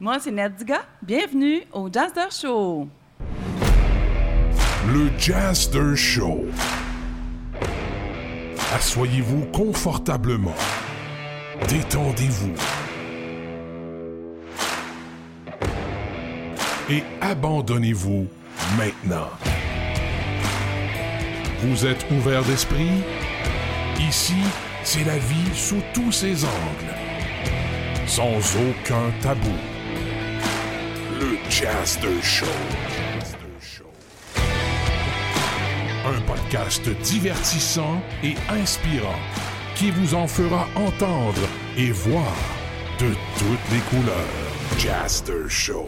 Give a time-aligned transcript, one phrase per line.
[0.00, 0.82] Moi, c'est Nadiga.
[1.02, 2.88] Bienvenue au Jazzer Show.
[4.86, 6.44] Le Jazzer Show.
[8.76, 10.54] Assoyez-vous confortablement.
[11.68, 12.54] Détendez-vous.
[16.88, 18.28] Et abandonnez-vous
[18.76, 19.30] maintenant.
[21.58, 23.02] Vous êtes ouvert d'esprit?
[23.98, 24.36] Ici,
[24.84, 26.94] c'est la vie sous tous ses angles.
[28.06, 29.56] Sans aucun tabou.
[31.20, 32.44] Le Jazzer Show.
[36.06, 39.18] Un podcast divertissant et inspirant
[39.74, 41.40] qui vous en fera entendre
[41.76, 42.36] et voir
[43.00, 44.78] de toutes les couleurs.
[44.78, 45.86] Jazzer Show.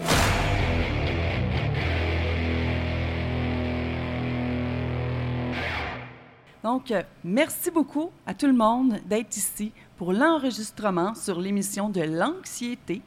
[6.64, 12.00] Donc, euh, merci beaucoup à tout le monde d'être ici pour l'enregistrement sur l'émission de
[12.00, 13.00] l'anxiété.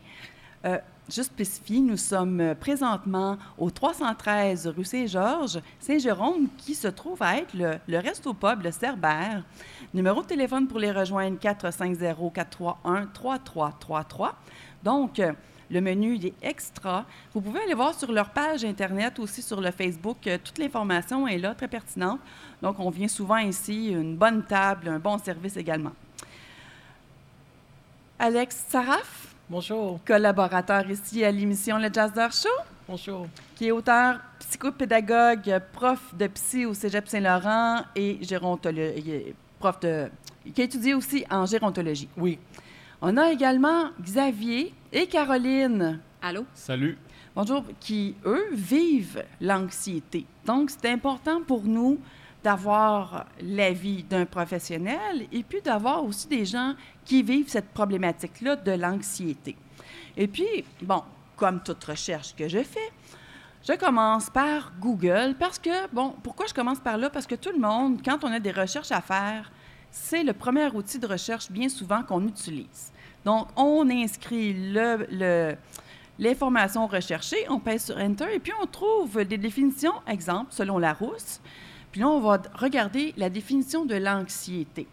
[0.66, 0.78] Euh,
[1.10, 7.38] juste spécifier, nous sommes euh, présentement au 313 rue Saint-Georges, Saint-Jérôme, qui se trouve à
[7.38, 9.44] être le, le Resto Pub, le Cerbère.
[9.94, 14.32] Numéro de téléphone pour les rejoindre 450-431-3333.
[14.84, 15.34] Donc, euh,
[15.70, 17.06] le menu il est extra.
[17.34, 20.28] Vous pouvez aller voir sur leur page Internet, aussi sur le Facebook.
[20.28, 22.20] euh, toute l'information est là, très pertinente.
[22.62, 25.92] Donc, on vient souvent ici, une bonne table, un bon service également.
[28.20, 30.00] Alex Saraf, Bonjour.
[30.04, 32.50] collaborateur ici à l'émission Le Jazzer Show,
[32.90, 33.28] Bonjour.
[33.56, 39.80] qui est auteur, psychopédagogue, prof de psy au Cégep Saint-Laurent et gérontolo- il est prof
[39.82, 40.10] de...
[40.56, 42.10] qui a étudié aussi en gérontologie.
[42.18, 42.40] Oui.
[43.00, 46.00] On a également Xavier et Caroline.
[46.20, 46.46] Allô?
[46.56, 46.98] Salut.
[47.36, 50.26] Bonjour, qui, eux, vivent l'anxiété.
[50.48, 52.00] Donc, c'est important pour nous
[52.44, 56.74] d'avoir l'avis d'un professionnel et puis d'avoir aussi des gens
[57.06, 59.56] qui vivent cette problématique-là de l'anxiété.
[60.18, 61.02] Et puis, bon,
[61.36, 62.92] comme toute recherche que je fais,
[63.68, 67.10] je commence par Google parce que, bon, pourquoi je commence par là?
[67.10, 69.50] Parce que tout le monde, quand on a des recherches à faire,
[69.90, 72.92] c'est le premier outil de recherche bien souvent qu'on utilise.
[73.24, 75.56] Donc, on inscrit le-
[76.20, 81.40] l'information recherchée, on pèse sur Enter et puis on trouve des définitions, exemple, selon Larousse.
[81.94, 84.86] Puis là, on va regarder la définition de l'anxiété.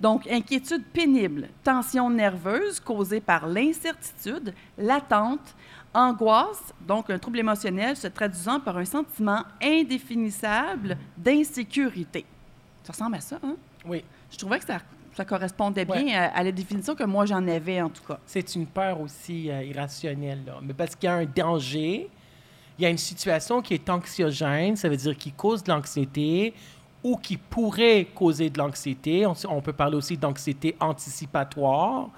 [0.00, 5.54] Donc, inquiétude pénible, tension nerveuse causée par l'incertitude, l'attente,
[5.94, 12.24] angoisse, donc un trouble émotionnel se traduisant par un sentiment indéfinissable d'insécurité.
[12.82, 13.56] Ça ressemble à ça, hein?
[13.86, 14.04] Oui.
[14.30, 14.78] Je trouvais que ça,
[15.14, 16.14] ça correspondait bien Ouais.
[16.14, 18.18] à, à la définition que moi j'en avais, en tout cas.
[18.26, 20.58] C'est une peur aussi euh, irrationnelle, là.
[20.62, 22.08] Mais parce qu'il y a un danger,
[22.78, 26.54] il y a une situation qui est anxiogène, ça veut dire qui cause de l'anxiété
[27.02, 29.26] ou qui pourrait causer de l'anxiété.
[29.26, 32.08] On, peut parler aussi d'anxiété anticipatoire.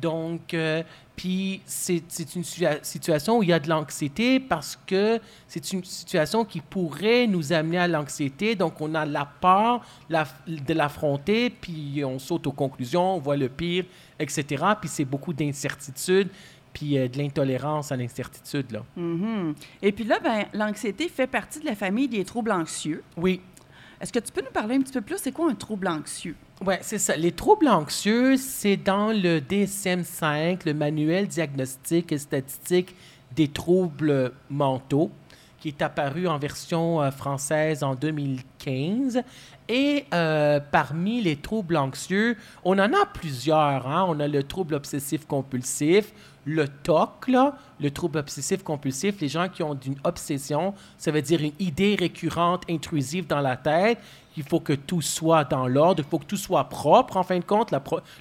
[0.00, 0.82] Donc, euh,
[1.16, 2.02] puis c'est
[2.34, 6.60] une situa- situation où il y a de l'anxiété parce que c'est une situation qui
[6.60, 8.54] pourrait nous amener à l'anxiété.
[8.54, 13.50] Donc, on a la peur de l'affronter, puis on saute aux conclusions, on voit le
[13.50, 13.84] pire,
[14.18, 14.64] etc.
[14.80, 16.28] Puis c'est beaucoup d'incertitude,
[16.72, 18.82] puis euh, de l'intolérance à l'incertitude, là.
[18.96, 19.54] Mhm.
[19.82, 23.02] Et puis là, ben, l'anxiété fait partie de la famille des troubles anxieux.
[23.16, 23.40] Oui,
[24.00, 25.16] Est-ce que tu peux nous parler un petit peu plus?
[25.18, 26.34] C'est quoi un trouble anxieux?
[26.64, 27.16] Oui, c'est ça.
[27.16, 32.94] Les troubles anxieux, c'est dans le DSM-5, le manuel diagnostique et statistique
[33.34, 35.10] des troubles mentaux,
[35.58, 39.22] qui est apparu en version euh, française en 2015.
[39.68, 43.86] Et euh, parmi les troubles anxieux, on en a plusieurs.
[43.86, 44.04] hein.
[44.08, 46.12] On a le trouble obsessif-compulsif,
[46.44, 51.40] le TOC, là, le trouble obsessif-compulsif, les gens qui ont une obsession, ça veut dire
[51.40, 53.98] une idée récurrente, intrusive dans la tête.
[54.36, 57.38] Il faut que tout soit dans l'ordre, il faut que tout soit propre, en fin
[57.38, 57.74] de compte,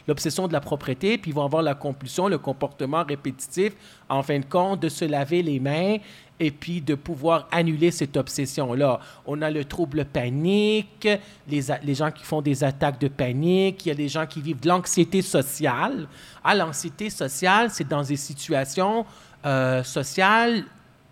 [0.08, 3.74] l'obsession de la propreté, puis ils vont avoir la compulsion, le comportement répétitif,
[4.10, 5.98] en fin de compte, de se laver les mains
[6.42, 9.00] et puis de pouvoir annuler cette obsession-là.
[9.28, 11.08] On a le trouble panique,
[11.48, 14.42] les, les gens qui font des attaques de panique, il y a des gens qui
[14.42, 16.08] vivent de l'anxiété sociale.
[16.44, 19.06] Ah, l'anxiété sociale, c'est dans des situations
[19.46, 20.64] euh, sociales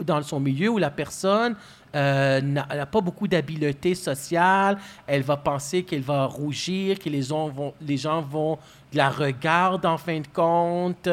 [0.04, 1.56] dans son milieu où la personne
[1.96, 7.24] euh, n'a n'a pas beaucoup d'habileté sociale, elle va penser qu'elle va rougir, que les
[7.24, 8.58] gens vont, les gens vont
[8.94, 11.10] la regarder en fin de compte,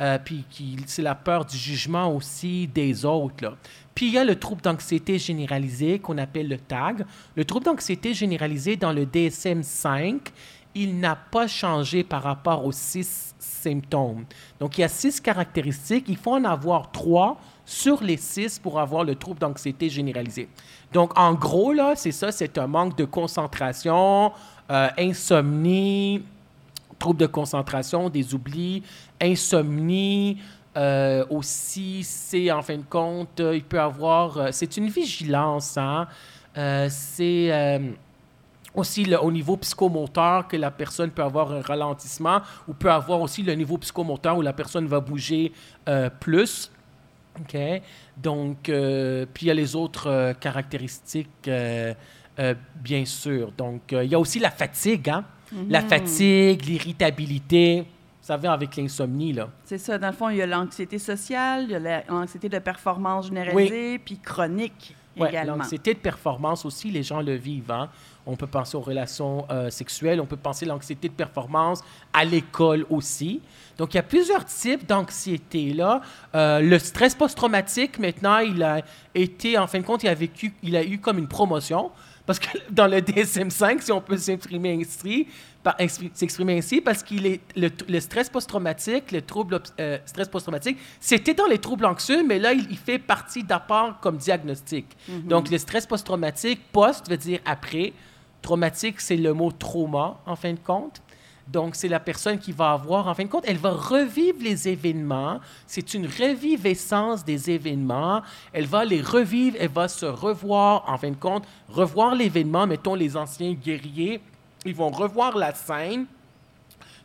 [0.00, 0.44] euh, puis
[0.86, 3.44] c'est la peur du jugement aussi des autres.
[3.44, 3.54] là.
[3.94, 7.06] Puis il y a le trouble d'anxiété généralisé qu'on appelle le TAG.
[7.34, 10.18] Le trouble d'anxiété généralisé dans le DSM-5,
[10.74, 14.26] il n'a pas changé par rapport aux six symptômes.
[14.60, 16.04] Donc, il y a six caractéristiques.
[16.08, 20.48] Il faut en avoir trois sur les six pour avoir le trouble d'anxiété généralisé.
[20.92, 24.32] Donc, en gros, là, c'est ça, c'est un manque de concentration,
[24.70, 26.22] euh, insomnie,
[26.98, 28.82] trouble de concentration, des oublis,
[29.20, 30.38] insomnie,
[30.78, 35.78] Euh, aussi, c'est en fin de compte, euh, il peut avoir, euh, c'est une vigilance.
[35.78, 36.06] Hein?
[36.90, 37.80] C'est
[38.74, 43.22] aussi le- au niveau psychomoteur que la personne peut avoir un ralentissement ou peut avoir
[43.22, 45.50] aussi le niveau psychomoteur où la personne va bouger
[46.20, 46.70] plus.
[47.40, 47.56] OK?
[48.18, 53.52] Donc, puis il y a les autres caractéristiques, bien sûr.
[53.52, 55.24] Donc, il y a aussi la fatigue, hein?
[55.68, 57.80] La fatigue, l'irritabilité.
[57.82, 59.48] Vous savez, avec l'insomnie, là.
[59.64, 59.98] C'est ça.
[59.98, 63.26] Dans le fond, il y a l'anxiété sociale, il y a la- l'anxiété de performance
[63.28, 65.56] généralisée, puis chronique Ouais, également.
[65.56, 67.70] L'anxiété de performance aussi, les gens le vivent.
[67.70, 67.88] hein.
[68.26, 71.82] On peut penser aux relations euh, sexuelles, on peut penser à l'anxiété de performance
[72.12, 73.40] à l'école aussi.
[73.78, 76.02] Donc, il y a plusieurs types d'anxiété là.
[76.34, 78.82] Euh, le stress post-traumatique, maintenant, il a
[79.14, 81.92] été, en fin de compte, il a vécu, il a eu comme une promotion.
[82.26, 85.26] Parce que dans le DSM-5, si on peut s'exprimer ainsi,
[86.14, 91.46] s'exprimer parce qu'il est le, le stress post-traumatique, le trouble euh, stress post-traumatique, c'était dans
[91.46, 94.86] les troubles anxieux, mais là, il, il fait partie d'apport comme diagnostic.
[95.24, 97.92] Donc, le stress post-traumatique, post veut dire après.
[98.42, 101.02] Traumatique, c'est le mot trauma, en fin de compte.
[101.46, 104.68] Donc, c'est la personne qui va avoir, en fin de compte, elle va revivre les
[104.68, 105.40] événements.
[105.66, 108.22] C'est une reviviscence des événements.
[108.52, 112.66] Elle va les revivre, elle va se revoir, en fin de compte, revoir l'événement.
[112.66, 114.20] Mettons les anciens guerriers,
[114.64, 116.06] ils vont revoir la scène.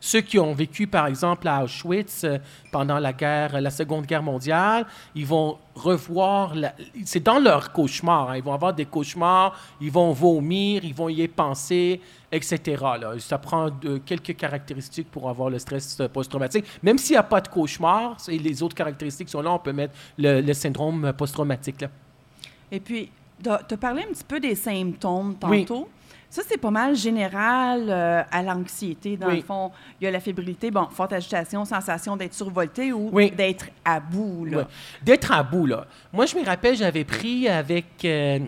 [0.04, 2.38] Ceux qui ont vécu, par exemple, à Auschwitz euh,
[2.72, 4.84] pendant la guerre, la Seconde Guerre mondiale,
[5.14, 6.56] ils vont revoir.
[6.56, 8.30] la- C'est dans leur cauchemar.
[8.30, 8.36] hein.
[8.36, 12.00] Ils vont avoir des cauchemars, ils vont vomir, ils vont y penser,
[12.32, 12.58] etc.
[13.00, 13.12] là.
[13.20, 13.68] Ça prend
[14.04, 16.64] quelques caractéristiques pour avoir le stress euh, post-traumatique.
[16.82, 19.72] Même s'il n'y a pas de cauchemar, et les autres caractéristiques sont là, on peut
[19.72, 21.84] mettre le, le syndrome euh, post-traumatique.
[22.72, 23.08] Et puis,
[23.40, 25.64] tu as parlé un petit peu des symptômes Oui.
[26.32, 29.18] Ça, c'est pas mal général euh, à l'anxiété.
[29.18, 29.36] Dans Oui.
[29.36, 29.70] le fond,
[30.00, 33.30] il y a la fébrilité, bon, forte agitation, sensation d'être survolté ou Oui.
[33.30, 34.48] d'être à bout.
[35.02, 35.86] D'être à bout, là.
[36.10, 38.38] Moi, je me rappelle, j'avais pris avec euh,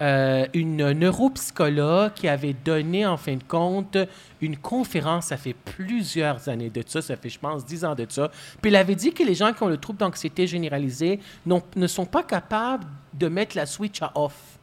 [0.00, 3.96] euh, une neuropsychologue qui avait donné, en fin de compte,
[4.40, 8.06] une conférence, ça fait plusieurs années de ça, ça fait, je pense, dix ans de
[8.08, 8.30] ça.
[8.60, 12.06] Puis elle avait dit que les gens qui ont le trouble d'anxiété généralisée ne sont
[12.06, 14.60] pas capables de mettre la switch à off.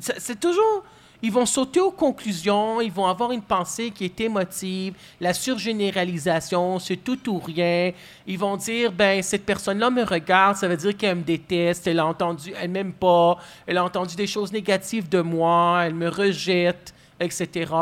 [0.00, 0.82] Ça- c'est toujours.
[1.22, 6.78] Ils vont sauter aux conclusions, ils vont avoir une pensée qui est émotive, la surgénéralisation,
[6.78, 7.92] c'est tout ou rien.
[8.26, 12.00] Ils vont dire, ben cette personne-là me regarde, ça veut dire qu'elle me déteste, elle
[12.00, 16.08] a entendu, elle m'aime pas, elle a entendu des choses négatives de moi, elle me
[16.08, 17.72] rejette, etc.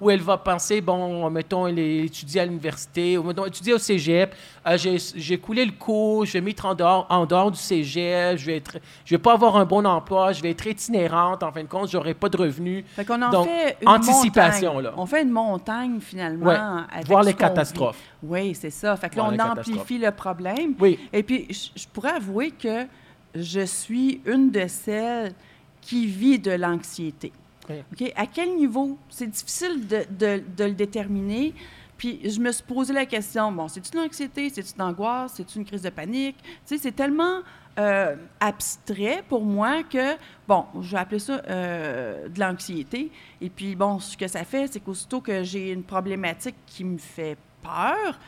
[0.00, 3.78] Ou elle va penser, bon, mettons, elle est étudiée à l'université, ou mettons, étudiée au
[3.78, 4.34] cégep,
[4.66, 8.46] euh, j'ai, coulé le cours, je vais mettre en dehors, en dehors du cégep, je
[8.46, 11.62] vais être, je vais pas avoir un bon emploi, je vais être itinérante, en fin
[11.62, 12.84] de compte, j'aurai pas de revenus.
[12.94, 14.84] Fait qu'on en Donc, fait une anticipation, montagne.
[14.84, 14.94] là.
[14.96, 16.46] On fait une montagne, finalement.
[16.46, 16.56] Ouais.
[16.92, 17.96] avec Voir les catastrophes.
[18.22, 18.28] vit.
[18.28, 18.96] Oui, c'est ça.
[18.96, 20.74] Fait que là, on amplifie le problème.
[20.78, 20.98] Oui.
[21.12, 22.86] Et puis, je pourrais avouer que
[23.34, 25.32] je suis une de celles
[25.80, 27.32] qui vit de l'anxiété.
[27.68, 27.76] Oui.
[27.92, 28.12] OK?
[28.16, 28.98] À quel niveau?
[29.08, 31.54] C'est difficile de le déterminer.
[31.96, 35.58] Puis je me suis posé la question, bon, c'est-tu une anxiété, c'est-tu une angoisse, c'est-tu
[35.58, 36.36] une crise de panique?
[36.42, 37.40] Tu sais, c'est tellement
[37.78, 40.16] euh, abstrait pour moi que,
[40.48, 43.10] bon, je vais appeler ça euh, de l'anxiété.
[43.40, 46.98] Et puis, bon, ce que ça fait, c'est qu'aussitôt que j'ai une problématique qui me
[46.98, 48.18] fait peur,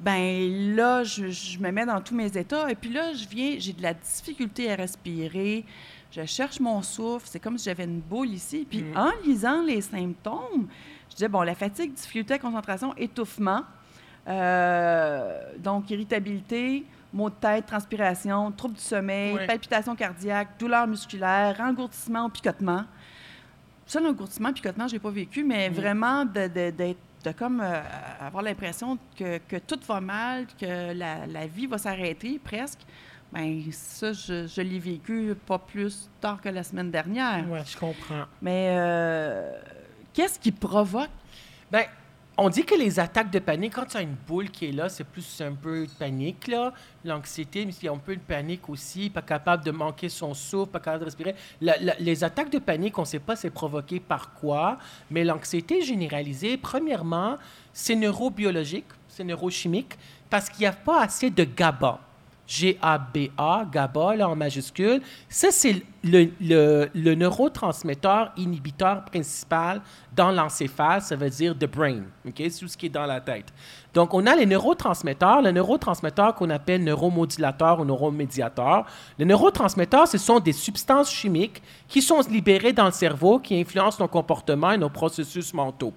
[0.00, 2.68] ben là, je, je me mets dans tous mes états.
[2.70, 5.64] Et puis là, je viens, j'ai de la difficulté à respirer.
[6.14, 7.26] Je cherche mon souffle.
[7.28, 8.66] C'est comme si j'avais une boule ici.
[8.68, 8.96] Puis Mm.
[8.96, 10.68] en lisant les symptômes,
[11.08, 13.62] je disais, bon, la fatigue, difficulté à concentration, étouffement,
[14.28, 22.28] euh, donc irritabilité, maux de tête, transpiration, troubles du sommeil, palpitations cardiaques, douleurs musculaires, engourdissement,
[22.30, 22.84] picotement.
[23.86, 25.72] Ça, l'engourdissement, picotement, je l'ai pas vécu, mais Mm.
[25.74, 27.80] vraiment de, de- d'être- de comme euh,
[28.20, 32.80] avoir l'impression que, que tout va mal, que la, la vie va s'arrêter presque.
[33.32, 37.48] Ben ça, je, je l'ai vécu pas plus tard que la semaine dernière.
[37.48, 38.24] Ouais, je comprends.
[38.42, 39.52] Mais euh,
[40.12, 41.08] qu'est-ce qui provoque?
[41.70, 41.84] Ben,
[42.36, 44.88] on dit que les attaques de panique, quand tu as une boule qui est là,
[44.90, 46.72] c'est plus un peu de panique, là.
[47.04, 50.34] L'anxiété, mais il y a un peu de panique aussi, pas capable de manquer son
[50.34, 51.34] souffle, pas capable de respirer.
[51.62, 54.78] La- la- les attaques de panique, on ne sait pas c'est provoqué par quoi,
[55.10, 57.38] mais l'anxiété généralisée, premièrement,
[57.72, 59.96] c'est neurobiologique, c'est neurochimique,
[60.28, 61.98] parce qu'il n'y a pas assez de GABA.
[62.52, 65.00] G-A-B-A, GABA, là, en majuscule.
[65.28, 69.80] Ça, c'est le, neurotransmetteur inhibiteur principal
[70.14, 73.46] dans l'encéphale, ça veut dire the brain, tout ce qui est dans la tête.
[73.94, 78.84] Donc, on a les neurotransmetteurs, le neurotransmetteur qu'on appelle neuromodulateur ou neuromédiateur.
[79.18, 83.98] Les neurotransmetteurs, ce sont des substances chimiques qui sont libérées dans le cerveau, qui influencent
[83.98, 85.94] nos comportements et nos processus mentaux.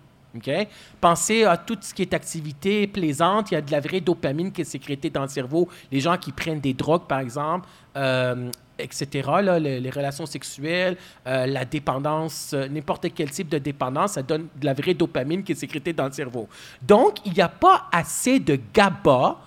[1.01, 3.51] Pensez à tout ce qui est activité plaisante.
[3.51, 5.67] Il y a de la vraie dopamine qui est sécrétée dans le cerveau.
[5.91, 10.97] Les gens qui prennent des drogues, par exemple, euh, etc., là, les, les relations sexuelles,
[11.27, 15.43] euh, la dépendance, euh, n'importe quel type de dépendance, ça donne de la vraie dopamine
[15.43, 16.47] qui est sécrétée dans le cerveau.
[16.81, 19.37] Donc, il n'y a pas assez de GABA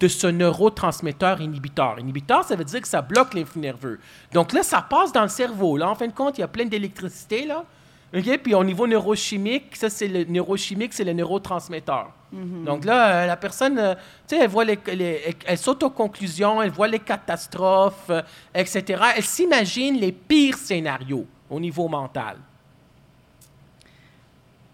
[0.00, 1.98] de ce neurotransmetteur inhibiteur.
[1.98, 4.00] Inhibiteur, ça veut dire que ça bloque l'influx nerveux.
[4.32, 5.76] Donc là, ça passe dans le cerveau.
[5.76, 7.64] Là, en fin de compte, il y a plein d'électricité, là.
[8.16, 8.38] OK?
[8.42, 12.10] Puis au niveau neurochimique, ça, c'est le neurochimique, c'est le neurotransmetteur.
[12.64, 13.94] Donc là, euh, la personne, euh,
[14.28, 18.22] tu sais, elle voit les, les- elle saute aux conclusions, elle voit les catastrophes, euh,
[18.54, 19.02] etc.
[19.16, 22.36] Elle s'imagine les pires scénarios au niveau mental.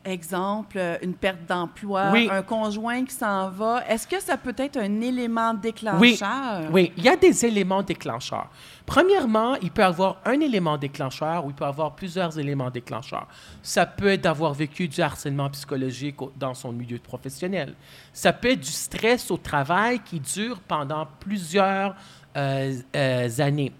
[0.07, 2.29] Exemple, euh, une perte d'emploi, Oui.
[2.31, 3.83] un conjoint qui s'en va.
[3.89, 6.71] Est-ce que ça peut être un élément déclencheur?
[6.71, 8.49] oui, il y a des éléments déclencheurs.
[8.87, 13.27] Premièrement, il peut avoir un élément déclencheur ou il peut avoir plusieurs éléments déclencheurs.
[13.63, 17.75] Ça peut être d'avoir vécu du harcèlement psychologique dans son milieu professionnel.
[18.13, 21.97] Ça peut être du stress au travail qui dure pendant plusieurs
[22.37, 23.73] euh, euh, années.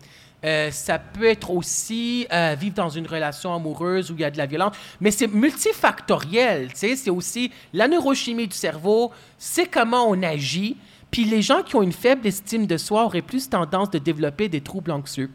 [0.47, 4.31] Euh, ça peut être aussi euh, vivre dans une relation amoureuse où il y a
[4.31, 6.69] de la violence, mais c'est multifactoriel.
[6.69, 10.77] tu sais, C'est aussi la neurochimie du cerveau, c'est comment on agit.
[11.11, 14.49] Puis les gens qui ont une faible estime de soi auraient plus tendance de développer
[14.49, 15.31] des troubles anxieux.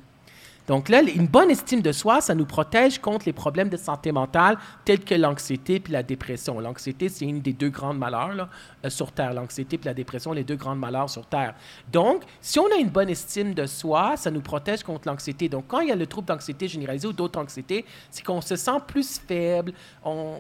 [0.72, 4.14] Donc là, une bonne estime de soi, ça nous protège contre les problèmes de santé
[4.14, 6.62] mentale tels que l'anxiété puis la dépression.
[6.62, 8.48] L'anxiété, c'est une des deux grandes malheurs
[8.86, 9.34] euh, sur Terre.
[9.34, 11.56] L'anxiété puis la dépression, les deux grandes malheurs sur Terre.
[11.92, 15.50] Donc, si on a une bonne estime de soi, ça nous protège contre l'anxiété.
[15.50, 18.56] Donc, quand il y a le trouble d'anxiété généralisée ou d'autres anxiétés, c'est qu'on se
[18.56, 19.74] sent plus faible,
[20.06, 20.40] on-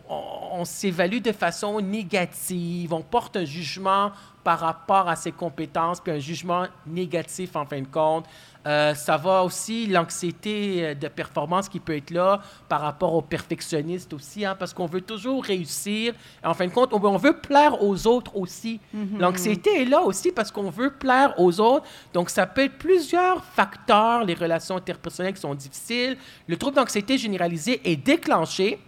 [0.53, 6.11] on s'évalue de façon négative, on porte un jugement par rapport à ses compétences, puis
[6.11, 8.25] un jugement négatif en fin de compte.
[8.67, 13.21] Euh, ça va aussi l'anxiété euh, de performance qui peut être là par rapport aux
[13.21, 16.13] perfectionnistes aussi, hein, parce qu'on veut toujours réussir.
[16.43, 18.79] En fin de compte, on, veut plaire aux autres aussi.
[19.17, 21.85] L'anxiété est là aussi parce qu'on veut plaire aux autres.
[22.13, 26.17] Donc, ça peut être plusieurs facteurs, les relations interpersonnelles qui sont difficiles.
[26.47, 28.79] Le trouble d'anxiété généralisé est déclenché,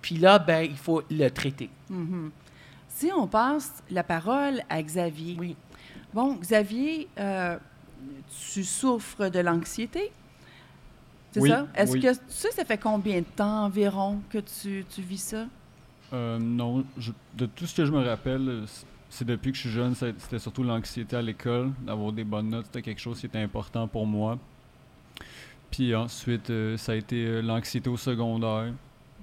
[0.00, 1.70] puis là, ben, il faut le traiter.
[3.00, 5.34] Si on passe la parole à Xavier.
[5.38, 5.56] Oui.
[6.12, 7.56] Bon, Xavier, euh,
[8.52, 10.12] tu souffres de l'anxiété?
[11.32, 11.66] C'est Oui, ça?
[11.74, 12.00] Est-ce oui.
[12.00, 15.46] que tu sais, ça fait combien de temps environ que tu, tu vis ça?
[16.12, 18.64] Euh, non, je- de tout ce que je me rappelle,
[19.08, 22.50] c'est depuis que je suis jeune, ça- c'était surtout l'anxiété à l'école, d'avoir des bonnes
[22.50, 24.38] notes, c'était quelque chose qui était important pour moi.
[25.70, 28.74] Puis ensuite, euh, ça a été l'anxiété au secondaire,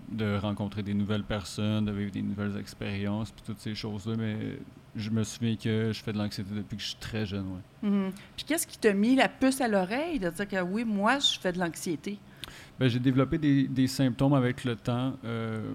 [0.10, 4.16] de rencontrer des nouvelles personnes, de vivre des nouvelles expériences, puis toutes ces choses-là.
[4.18, 4.60] Mais
[4.96, 7.90] je me souviens que je fais de l'anxiété depuis que je suis très jeune, ouais.
[7.90, 8.12] Mhm.
[8.36, 11.40] Puis qu'est-ce qui t'a mis la puce à l'oreille de dire que oui, moi, je
[11.40, 12.18] fais de l'anxiété?
[12.80, 15.14] Ben, j'ai développé des, des symptômes avec le temps.
[15.26, 15.72] Euh,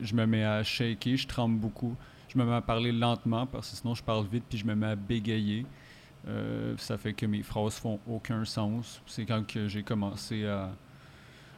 [0.00, 1.96] je me mets à shaker, je tremble beaucoup.
[2.28, 4.74] Je me mets à parler lentement parce que sinon je parle vite puis je me
[4.74, 5.66] mets à bégayer.
[6.28, 9.02] Euh, ça fait que mes phrases font aucun sens.
[9.06, 10.70] C'est quand que j'ai commencé à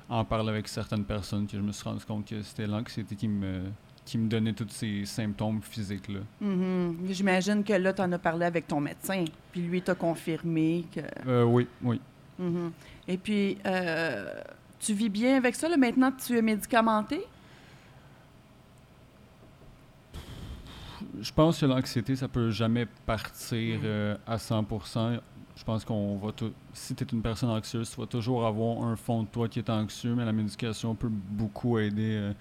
[0.09, 3.29] en parler avec certaines personnes que je me suis rendu compte que c'était l'anxiété qui
[3.29, 3.63] me,
[4.05, 6.21] qui me donnait tous ces symptômes physiques-là.
[6.41, 7.07] Mhm.
[7.11, 11.01] J'imagine que là, tu en as parlé avec ton médecin, puis lui t'a confirmé que...
[11.27, 12.01] Euh, oui, oui.
[12.39, 12.73] Mhm.
[13.09, 14.41] Et puis, euh,
[14.79, 15.69] tu vis bien avec ça?
[15.69, 17.21] Là, maintenant, tu es médicamenté?
[21.21, 25.21] Je pense que l'anxiété, ça peut jamais partir euh, à 100%.
[25.65, 26.53] Je pense qu'on va tout.
[26.75, 29.61] Si tu es une personne anxieuse, tu vas toujours avoir un fond de toi qui
[29.61, 32.33] est anxieux, mais la médication peut beaucoup aider euh,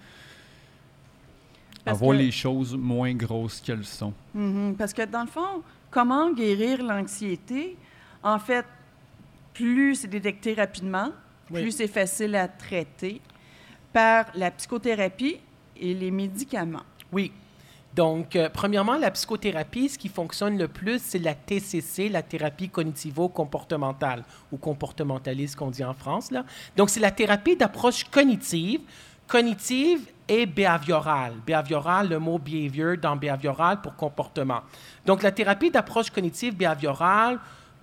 [1.86, 4.12] à voir que- les choses moins grosses qu'elles sont.
[4.34, 4.74] Mhm.
[4.76, 7.78] Parce que dans le fond, comment guérir l'anxiété?
[8.22, 8.66] En fait,
[9.54, 11.08] plus c'est détecté rapidement,
[11.50, 11.62] Oui.
[11.62, 13.22] plus c'est facile à traiter
[13.90, 15.38] par la psychothérapie
[15.80, 16.82] et les médicaments.
[17.10, 17.32] Oui.
[17.94, 22.68] Donc, euh, premièrement, la psychothérapie, ce qui fonctionne le plus, c'est la TCC, la thérapie
[22.68, 26.30] cognitivo-comportementale, ou comportementaliste qu'on dit en France.
[26.76, 28.80] Donc, c'est la thérapie d'approche cognitive,
[29.28, 31.34] cognitive et behaviorale.
[31.46, 34.62] Behavioral, le mot behavior dans behavioral pour comportement.
[35.06, 37.38] Donc, la thérapie d'approche cognitive behaviorale,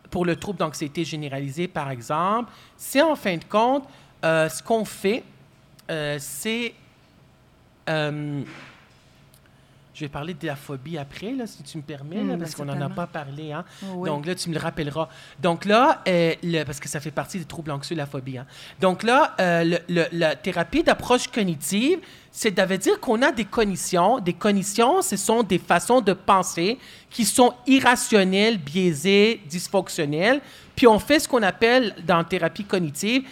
[0.09, 3.87] pour le trouble d'anxiété généralisée, par exemple, c'est en fin de compte,
[4.25, 5.23] euh, ce qu'on fait,
[5.89, 6.73] euh, c'est...
[9.93, 12.55] je vais parler de la phobie après, là, si tu me permets, là, Mm, parce
[12.55, 13.51] qu'on n'en a pas parlé.
[13.51, 13.65] Hein?
[13.93, 14.07] Oui.
[14.07, 15.09] Donc là, tu me le rappelleras.
[15.41, 18.37] Donc là, euh, le- parce que ça fait partie des troubles anxieux, la phobie.
[18.37, 18.45] hein.
[18.79, 21.99] Donc là, euh, le- le- la thérapie d'approche cognitive,
[22.31, 24.19] c'est ça veut dire qu'on a des cognitions.
[24.19, 26.77] Des cognitions, ce sont des façons de penser
[27.09, 30.39] qui sont irrationnelles, biaisées, dysfonctionnelles.
[30.75, 33.23] Puis on fait ce qu'on appelle dans la thérapie cognitive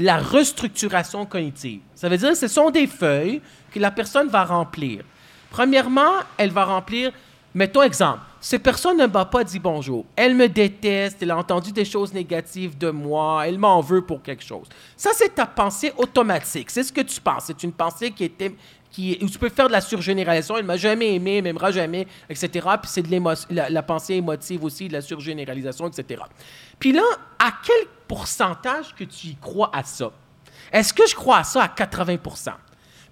[0.00, 1.80] la restructuration cognitive.
[1.94, 3.40] Ça veut dire que ce sont des feuilles
[3.72, 5.02] que la personne va remplir.
[5.50, 7.12] Premièrement, elle va remplir,
[7.54, 10.04] mettons exemple, cette personne ne m'a pas dit bonjour.
[10.14, 14.22] Elle me déteste, elle a entendu des choses négatives de moi, elle m'en veut pour
[14.22, 14.66] quelque chose.
[14.96, 16.70] Ça, c'est ta pensée automatique.
[16.70, 17.44] C'est ce que tu penses.
[17.46, 18.54] C'est une pensée qui était,
[18.92, 20.56] qui, où tu peux faire de la surgénéralisation.
[20.56, 22.68] Elle m'a jamais aimé, elle m'aimera jamais, etc.
[22.80, 26.22] Puis c'est de la, la, pensée émotive aussi, de la surgénéralisation, etc.
[26.78, 27.02] Puis là,
[27.40, 30.12] à quel pourcentage que tu y crois à ça?
[30.72, 32.16] Est-ce que je crois à ça à 80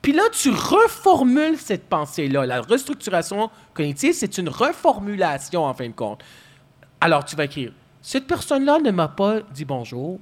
[0.07, 2.47] puis là, tu reformules cette pensée-là.
[2.47, 6.23] La restructuration cognitive, c'est une reformulation en fin de compte.
[7.01, 7.73] Alors, tu vas écrire
[8.03, 10.21] Cette personne-là ne m'a pas dit bonjour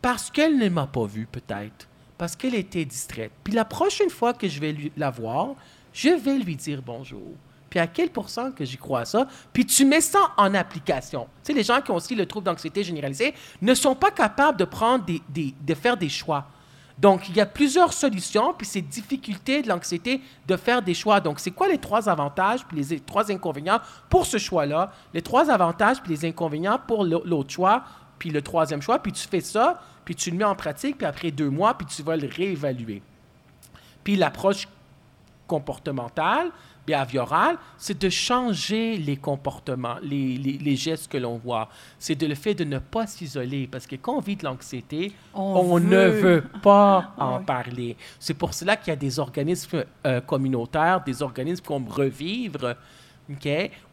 [0.00, 3.32] parce qu'elle ne m'a pas vu, peut-être, parce qu'elle était distraite.
[3.44, 5.56] Puis la prochaine fois que je vais la voir,
[5.92, 7.34] je vais lui dire bonjour.
[7.68, 9.28] Puis à quel pourcent que j'y crois à ça?
[9.52, 11.24] Puis tu mets ça en application.
[11.44, 14.56] Tu sais, les gens qui ont aussi le trouble d'anxiété généralisée ne sont pas capables
[14.56, 16.46] de prendre des, de faire des choix.
[16.98, 21.20] Donc, il y a plusieurs solutions, puis c'est difficulté de l'anxiété de faire des choix.
[21.20, 24.92] Donc, c'est quoi les trois avantages puis les trois inconvénients pour ce choix-là?
[25.14, 27.84] Les trois avantages puis les inconvénients pour l'autre choix,
[28.18, 31.06] puis le troisième choix, puis tu fais ça, puis tu le mets en pratique, puis
[31.06, 33.02] après deux mois, puis tu vas le réévaluer.
[34.04, 34.68] Puis l'approche
[35.46, 36.50] comportementale,
[36.86, 41.68] behavioral, c'est de changer les comportements, les, les, gestes que l'on voit.
[41.98, 45.12] C'est de le fait de ne pas s'isoler, parce que quand on vit de l'anxiété,
[45.34, 47.96] on, ne veut pas en parler.
[48.18, 52.76] C'est pour cela qu'il y a des organismes euh, communautaires, des organismes comme Revivre,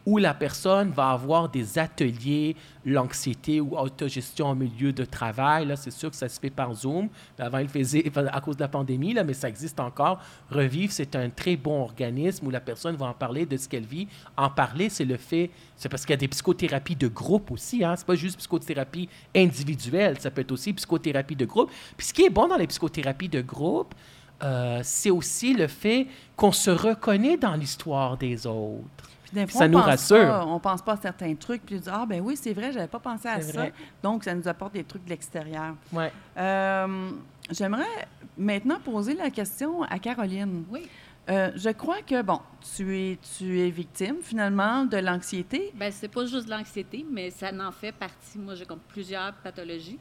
[0.10, 5.68] où la personne va avoir des ateliers, l'anxiété ou autogestion en milieu de travail.
[5.68, 7.10] Là, c'est sûr que ça se fait par Zoom.
[7.38, 10.20] Avant, il faisait à cause de la pandémie, là, mais ça existe encore.
[10.50, 13.86] Revivre, c'est un très bon organisme où la personne va en parler de ce qu'elle
[13.86, 14.08] vit.
[14.36, 17.84] En parler, c'est le fait, c'est parce qu'il y a des psychothérapies de groupe aussi.
[17.84, 17.96] Hein?
[17.96, 21.70] C'est pas juste psychothérapie individuelle, ça peut être aussi psychothérapie de groupe.
[21.98, 23.94] Puis ce qui est bon dans les psychothérapies de groupe,
[24.42, 29.09] euh, c'est aussi le fait qu'on se reconnaît dans l'histoire des autres
[29.50, 30.46] ça nous rassure.
[30.48, 32.88] on pense pas à certains trucs, puis on dit Ah, ben oui, c'est vrai, j'avais
[32.88, 33.68] pas pensé à ça.
[34.02, 35.76] Donc, ça nous apporte des trucs de l'extérieur.
[35.92, 36.12] Ouais.
[36.38, 37.12] Euh,
[37.52, 40.66] j'aimerais maintenant poser la question à Caroline.
[40.70, 40.88] Oui.
[41.30, 42.40] Euh, je crois que, bon,
[42.76, 45.72] tu es, tu es victime finalement de l'anxiété.
[45.76, 48.40] Bien, c'est pas juste de l'anxiété, mais ça en fait partie.
[48.40, 50.00] Moi, j'ai comme plusieurs pathologies,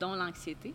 [0.00, 0.74] dont l'anxiété.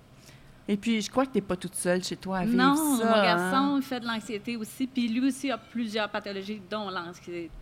[0.72, 2.76] Et puis, je crois que tu n'es pas toute seule chez toi à vivre non,
[2.76, 3.04] ça.
[3.04, 3.82] Non, mon garçon hein.
[3.82, 4.86] fait de l'anxiété aussi.
[4.86, 6.92] Puis lui aussi a plusieurs pathologies, dont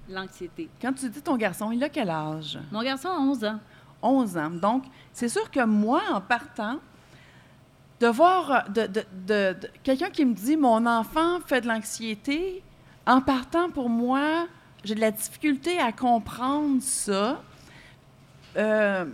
[0.10, 0.67] l'anxiété.
[0.82, 2.60] Quand tu dis ton garçon, il a quel âge?
[2.70, 3.60] Mon garçon a 11 ans.
[4.02, 4.50] 11 ans.
[4.50, 6.80] Donc, c'est sûr que moi, en partant,
[8.02, 12.62] de voir de, de, de, quelqu'un qui me dit mon enfant fait de l'anxiété,
[13.06, 14.48] en partant pour moi,
[14.84, 17.41] j'ai de la difficulté à comprendre ça.
[18.58, 19.06] Euh,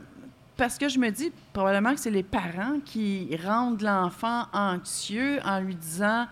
[0.58, 5.60] parce que je me dis probablement que c'est les parents qui rendent l'enfant anxieux en
[5.60, 6.28] lui disant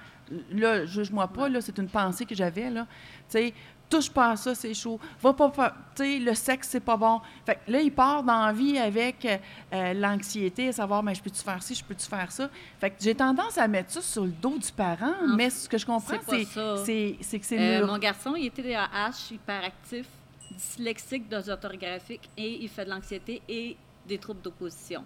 [0.51, 2.87] là, juge-moi pas, là, c'est une pensée que j'avais, là.
[3.29, 3.53] Tu sais,
[3.89, 4.99] touche pas à ça, c'est chaud.
[5.21, 5.51] Va pas,
[5.95, 7.19] tu sais, le sexe, c'est pas bon.
[7.45, 9.27] Fait que là, il part dans la vie avec
[9.73, 12.49] euh, l'anxiété, à savoir, mais je peux-tu faire ci, je peux-tu faire ça?
[12.79, 15.77] Fait que j'ai tendance à mettre ça sur le dos du parent, mais ce que
[15.77, 20.07] je comprends, c'est que c'est euh, Mon garçon, il était TDAH, hyperactif,
[20.51, 23.75] dyslexique, orthographique, et il fait de l'anxiété et
[24.07, 25.03] des troubles d'opposition.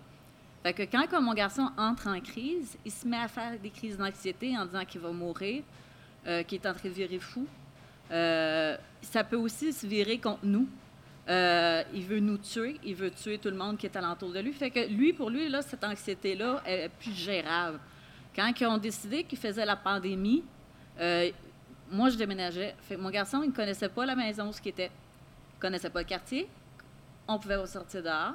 [0.65, 3.97] Fait que quand mon garçon entre en crise, il se met à faire des crises
[3.97, 5.62] d'anxiété en disant qu'il va mourir,
[6.25, 7.45] euh, qu'il est en train de virer fou.
[8.10, 10.67] Euh, ça peut aussi se virer contre nous.
[11.29, 14.39] Euh, il veut nous tuer, il veut tuer tout le monde qui est alentour de
[14.39, 14.53] lui.
[14.53, 17.79] Fait que lui, pour lui, là, cette anxiété-là est plus gérable.
[18.36, 20.43] Quand ils ont décidé qu'ils faisaient la pandémie,
[21.91, 22.75] moi, je déménageais.
[22.81, 24.89] Fait que mon garçon, il ne connaissait pas la maison, ce qui était.
[25.53, 26.49] Il ne connaissait pas le quartier.
[27.27, 28.34] On pouvait sortir dehors.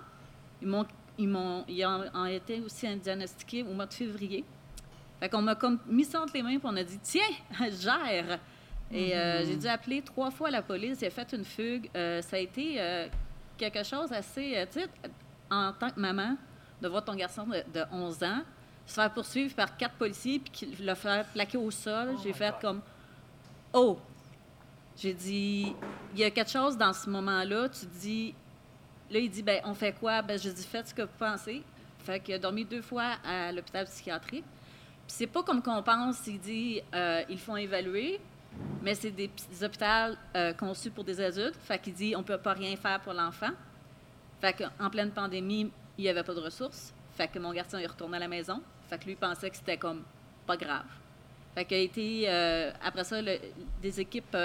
[0.62, 0.86] Ils m'ont,
[1.18, 4.44] ils m'ont, ils ont, été aussi diagnostiqués au mois de février.
[5.18, 7.22] Fait qu'on m'a comme mis ça entre les mains et on a dit tiens,
[7.70, 8.38] gère.
[8.92, 9.46] Et euh, mm-hmm.
[9.46, 10.98] j'ai dû appeler trois fois la police.
[11.00, 11.88] J'ai fait une fugue.
[11.94, 13.06] Euh, ça a été euh,
[13.56, 14.66] quelque chose assez.
[14.72, 14.86] tu sais,
[15.50, 16.36] en tant que maman,
[16.80, 18.42] de voir ton garçon de, 11 ans
[18.86, 22.14] se faire poursuivre par quatre policiers puis le faire plaquer au sol.
[22.14, 22.80] Oh j'ai fait comme
[23.72, 23.98] Oh!
[24.96, 25.74] J'ai dit,
[26.12, 27.68] il y a quelque chose dans ce moment-là.
[27.68, 28.34] Tu dis,
[29.10, 30.22] Là, il dit, ben on fait quoi?
[30.22, 31.62] Ben, je dis, faites ce que vous pensez.
[31.98, 34.44] Fait qu'il a dormi deux fois à l'hôpital psychiatrique.
[35.06, 38.20] Puis c'est pas comme qu'on pense, il dit, euh, ils font évaluer,
[38.82, 39.30] mais c'est des,
[39.62, 41.56] hôpitaux euh, conçus pour des adultes.
[41.56, 43.50] Fait qu'il dit, on peut pas rien faire pour l'enfant.
[44.40, 46.94] Fait qu'en pleine pandémie, il n'y avait pas de ressources.
[47.16, 48.62] Fait que mon garçon est retourné à la maison.
[48.88, 50.04] Fait que lui pensait que c'était comme
[50.46, 50.86] pas grave.
[51.54, 54.36] Fait qu'il a été, euh, après ça, des équipes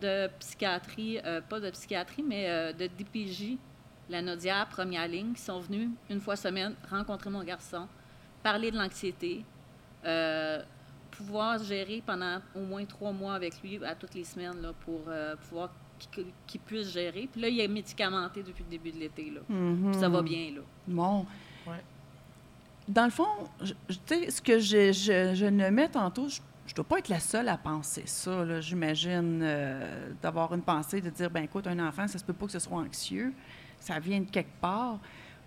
[0.00, 3.58] de psychiatrie, pas de psychiatrie, mais de DPJ
[4.10, 7.86] la Nodière, première ligne, qui sont venus une fois semaine rencontrer mon garçon,
[8.42, 9.44] parler de l'anxiété,
[10.04, 10.62] euh,
[11.10, 15.00] pouvoir gérer pendant au moins trois mois avec lui à toutes les semaines là, pour
[15.08, 15.70] euh, pouvoir
[16.46, 17.28] qu'il puisse gérer.
[17.30, 19.30] Puis là, il est médicamenté depuis le début de l'été.
[19.30, 19.40] Là.
[19.48, 20.50] Puis ça va bien.
[20.54, 20.60] Là.
[20.88, 21.24] Bon.
[21.66, 21.82] Ouais.
[22.88, 23.26] Dans le fond,
[23.62, 26.40] je- je- tu sais, ce que je, je, je nommais tantôt, je
[26.70, 31.00] ne dois pas être la seule à penser ça, là, j'imagine, euh, d'avoir une pensée,
[31.00, 33.32] de dire, ben écoute, un enfant, ça se peut pas que ce soit anxieux,
[33.84, 34.98] ça vient de quelque part.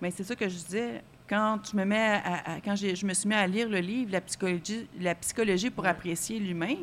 [0.02, 3.14] Mais c'est ça que je disais, quand je me mets à- à- quand je me
[3.14, 6.76] suis mis à lire le livre La psychologie, la psychologie pour apprécier l'humain,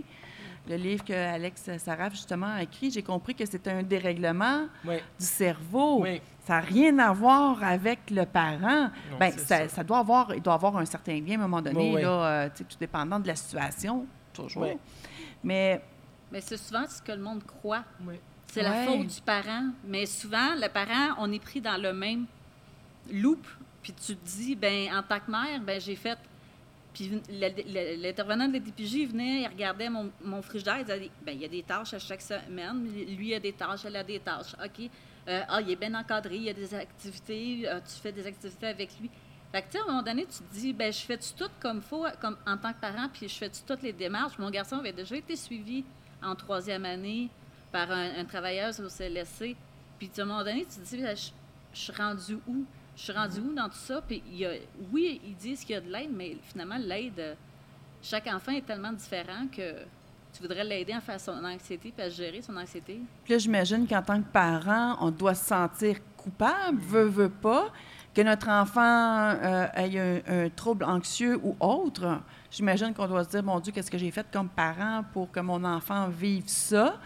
[0.69, 4.97] le livre que Alex Saraf justement a écrit, j'ai compris que c'était un dérèglement Oui.
[5.19, 6.03] du cerveau.
[6.03, 6.21] Oui.
[6.47, 8.91] Ça n'a rien à voir avec le parent.
[9.11, 9.69] Non, ben, c'est ça, ça.
[9.69, 12.03] ça doit avoir, il doit avoir un certain lien à un moment donné, Oui, oui.
[12.03, 14.63] là, euh, tout dépendant de la situation, toujours.
[14.63, 14.77] Oui.
[15.43, 15.81] Mais
[16.33, 17.85] Mais c'est souvent ce que le monde croit.
[18.55, 19.71] C'est la faute du parent.
[19.85, 22.27] Mais souvent, le parent, on est pris dans le même
[23.13, 23.45] loop.
[23.83, 26.19] Puis tu te dis, ben en tant que mère, ben j'ai fait.
[26.93, 31.41] Puis l'intervenant de la DPJ venait, il regardait mon, mon frigidaire, il disait, ben il
[31.41, 32.85] y a des tâches à chaque semaine.
[32.85, 34.55] Lui, il a des tâches, elle a des tâches.
[34.65, 34.89] OK.
[35.27, 38.27] Euh, ah, il est bien encadré, il y a des activités, euh, tu fais des
[38.27, 39.11] activités avec lui.
[39.51, 41.51] Fait que, tu sais, à un moment donné, tu te dis, ben je fais-tu tout
[41.61, 44.39] comme faut, comme en tant que parent, puis je fais-tu toutes les démarches?
[44.39, 45.85] Mon garçon avait déjà été suivi
[46.23, 47.31] en troisième année
[47.75, 49.57] par un, un travailleur au CLSC.
[49.99, 51.31] Puis, à un moment donné, tu te dis, Ben, je,
[51.73, 52.65] je suis rendu où?
[52.97, 54.01] Je suis rendu où dans tout ça?
[54.01, 54.53] Puis, il y a,
[54.93, 57.35] oui, ils disent qu'il y a de l'aide, mais finalement, l'aide, euh,
[58.01, 59.73] chaque enfant est tellement différent que
[60.33, 63.01] tu voudrais l'aider à faire son anxiété puis à gérer son anxiété.
[63.25, 67.73] puis là, j'imagine qu'en tant que parent, on doit se sentir coupable, veut, veut pas,
[68.15, 72.21] que notre enfant euh, ait un, un trouble anxieux ou autre.
[72.53, 75.41] J'imagine qu'on doit se dire, mon Dieu, qu'est-ce que j'ai fait comme parent pour que
[75.41, 77.01] mon enfant vive ça?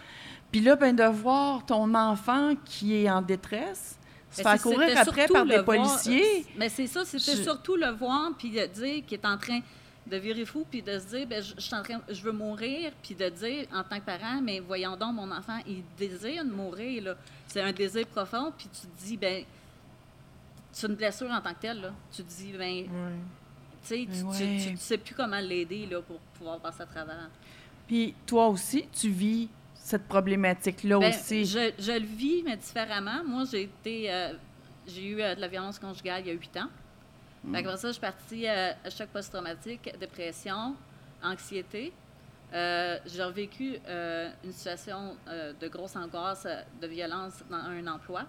[0.51, 3.99] Puis là, ben, de voir ton enfant qui est en détresse,
[4.31, 6.47] se faire Ben, c'est- courir après par des voir- policiers.
[6.57, 9.61] Mais c'est ça, c'était Je- surtout le voir puis de dire qu'il est en train
[10.07, 12.33] de virer fou puis de se dire ben je, je suis en train je veux
[12.33, 16.43] mourir puis de dire en tant que parent mais voyons donc mon enfant il désire
[16.47, 17.15] de mourir là.
[17.47, 19.45] C'est un désir profond puis tu te dis ben
[20.73, 21.93] c'est une blessure en tant que telle là.
[22.11, 22.87] Tu te dis ben
[23.87, 27.29] tu tu, tu- tu sais plus comment l'aider là pour pouvoir passer à travers.
[27.87, 29.49] Puis toi aussi, tu vis
[29.88, 31.44] cette problématique-là Ben, aussi?
[31.44, 33.24] Je, je le vis, mais différemment.
[33.24, 34.33] Moi, j'ai été, euh,
[34.87, 36.68] j'ai eu euh, de la violence conjugale il y a huit ans.
[37.53, 40.74] Fait qu'après ça, je suis partie euh, à choc post-traumatique, dépression,
[41.22, 41.92] anxiété.
[42.53, 47.87] Euh, j'ai revécu euh, une situation euh, de grosse angoisse, euh, de violence dans un
[47.87, 48.24] emploi.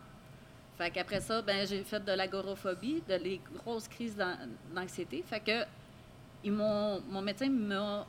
[0.77, 4.37] Fait qu'après ça, ben, j'ai fait de l'agorophobie, de les grosses crises d'an-
[4.73, 5.23] d'anxiété.
[5.27, 5.65] Fait que
[6.43, 8.05] ils m'ont, mon médecin m'a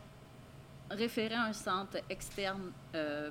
[0.91, 3.31] référé à un centre externe euh,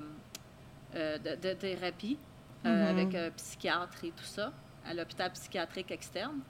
[0.94, 2.18] euh, de, de thérapie
[2.66, 2.98] euh, Mhm.
[2.98, 4.52] avec un psychiatre et tout ça,
[4.86, 6.40] à l'hôpital psychiatrique externe,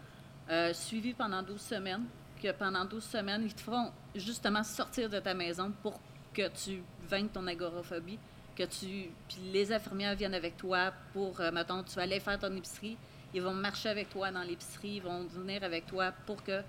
[0.72, 2.04] suivi pendant 12 semaines.
[2.42, 6.00] Que pendant 12 semaines, ils te font justement sortir de ta maison pour
[6.32, 8.18] que tu vainques ton agorophobie,
[8.56, 9.10] que tu.
[9.28, 12.96] Puis les infirmières viennent avec toi pour, euh, mettons, tu vas aller faire ton épicerie,
[13.34, 16.62] ils vont marcher avec toi dans l'épicerie, ils vont venir avec toi pour que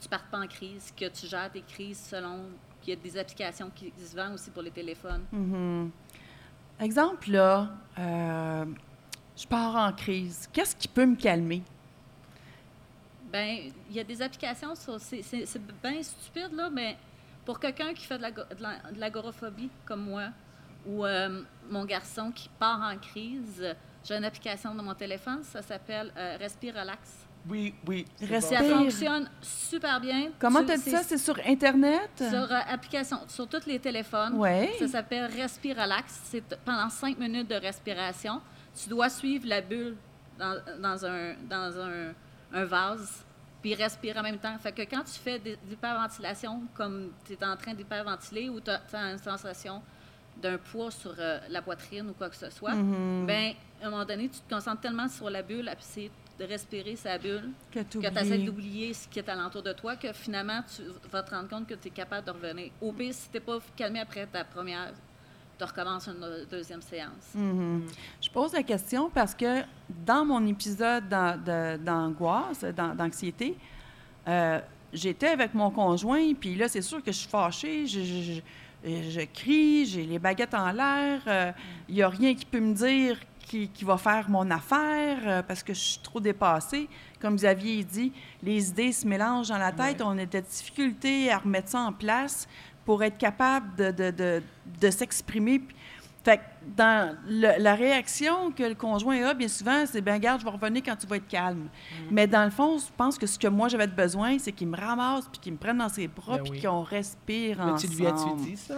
[0.00, 2.46] tu partes pas en crise, que tu gères tes crises selon
[2.88, 5.24] qu'il y a des applications qui se vendent aussi pour les téléphones.
[5.32, 5.90] Mhm.
[6.80, 8.64] Exemple, là, euh,
[9.36, 10.48] je pars en crise.
[10.52, 11.62] Qu'est-ce qui peut me calmer?
[13.30, 14.98] Ben, il y a des applications sur.
[15.00, 15.22] C'est
[15.82, 16.96] bien stupide, là, mais
[17.44, 20.28] pour quelqu'un qui fait de l'ago- de la- l'agoraphobie comme moi,
[20.86, 23.74] ou euh, mon garçon qui part en crise,
[24.04, 27.26] j'ai une application dans mon téléphone, ça s'appelle euh, Respire Relax.
[27.48, 28.04] Oui, oui.
[28.20, 28.40] bon.
[28.40, 30.30] Ça fonctionne super bien.
[30.38, 31.02] Comment Tu- as dit ça?
[31.02, 32.10] C'est sur Internet?
[32.16, 34.34] Sur euh, application, sur tous les téléphones.
[34.36, 34.68] Oui.
[34.78, 36.20] Ça s'appelle Respire Relax.
[36.24, 38.40] C'est pendant cinq minutes de respiration.
[38.80, 39.96] Tu dois suivre la bulle
[40.38, 42.12] dans, dans un, dans un,
[42.52, 43.24] un vase,
[43.62, 44.56] puis respirer en même temps.
[44.58, 48.80] Fait que quand tu fais l'hyperventilation, comme tu es en train d'hyperventiler ou tu as,
[49.10, 49.82] une sensation
[50.40, 53.26] d'un poids sur euh, la poitrine ou quoi que ce soit, Mhm.
[53.26, 56.44] ben à un moment donné, tu te concentres tellement sur la bulle, puis c'est de
[56.44, 60.60] respirer sa bulle, que tu essaies d'oublier ce qui est alentour de toi, que finalement,
[60.74, 62.70] tu vas te rendre compte que tu es capable de revenir.
[62.80, 64.92] Au pire, si tu n'es pas calmé après ta première,
[65.58, 67.34] tu recommences une euh, deuxième séance.
[67.34, 67.86] Mhm.
[68.22, 69.62] Je pose la question parce que
[70.06, 73.56] dans mon épisode d'an- de- d'angoisse, d'an- d'anxiété,
[74.28, 74.60] euh,
[74.92, 78.40] j'étais avec mon conjoint, puis là, c'est sûr que je suis fâchée, je, je-
[78.84, 81.50] je- je crie, j'ai les baguettes en l'air, euh,
[81.88, 83.18] il n'y a rien qui peut me dire
[83.48, 86.88] qui, qui va faire mon affaire euh, parce que je suis trop dépassée.
[87.20, 91.30] Comme vous aviez dit, les idées se mélangent dans la tête, on a des difficultés
[91.32, 92.46] à remettre ça en place
[92.84, 94.42] pour être capable de, de, de,
[94.80, 95.62] de s'exprimer.
[96.24, 96.42] Fait que
[96.76, 100.50] dans le- la réaction que le conjoint a, bien souvent, c'est ben garde, je vais
[100.50, 101.60] revenir quand tu vas être calme.
[101.68, 102.04] Mm.
[102.10, 104.76] Mais dans le fond, je pense que ce que moi j'avais besoin, c'est qu'il me
[104.76, 106.62] ramasse puis qu'il me prenne dans ses bras Ben puis oui.
[106.62, 107.92] qu'on respire Mais ensemble.
[107.92, 108.74] tu lui as-tu dit ça?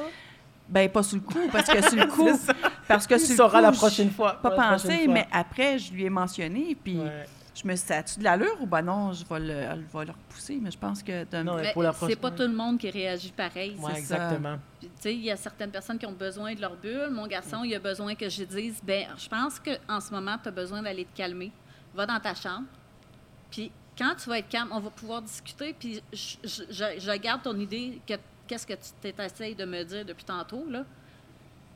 [0.71, 2.55] Ben pas sur le coup, parce que sur le coup, C'est ça.
[2.87, 4.35] parce que sur coup, la je- prochaine fois.
[4.41, 5.13] Pas pensé, fois.
[5.15, 7.27] mais après, je lui ai mentionné, puis Ouais.
[7.55, 9.99] je me suis dit, ça a-tu de l'allure ou ben non, je vais le, je
[9.99, 11.25] vais le repousser, mais je pense que...
[11.43, 13.77] Non, Mais pour la c'est prochaine- pas tout le monde qui réagit pareil.
[13.81, 14.15] Ouais, c'est ça.
[14.17, 14.59] exactement.
[14.79, 17.11] Puis, Tu sais, il y a certaines personnes qui ont besoin de leur bulle.
[17.11, 20.49] Mon garçon, il a besoin que je dise, ben, je pense qu'en ce moment, tu
[20.49, 21.51] as besoin d'aller te calmer.
[21.95, 22.67] Va dans ta chambre.
[23.51, 25.75] Puis quand tu vas être calme, on va pouvoir discuter.
[25.79, 28.15] Puis je, je- je- je garde ton idée que
[28.51, 30.85] qu'est-ce que tu essayes de me dire depuis tantôt là?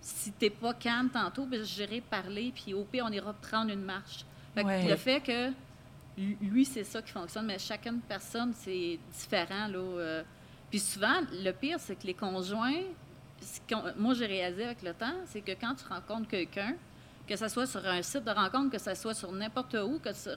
[0.01, 2.53] Si t'es pas calme tantôt, ben, j'irai parler.
[2.55, 4.25] Puis au pire, on ira prendre une marche.
[4.55, 4.89] Fait que Ouais.
[4.89, 5.51] Le fait que
[6.19, 9.69] lui- c'est ça qui fonctionne, mais chacune personne, c'est différent.
[9.69, 10.23] Là, euh.
[10.71, 12.83] Puis souvent, le pire, c'est que les conjoints,
[13.97, 16.75] moi, j'ai réalisé avec le temps, c'est que quand tu rencontres quelqu'un,
[17.27, 20.13] que ce soit sur un site de rencontre, que ce soit sur n'importe où, que
[20.13, 20.37] sur...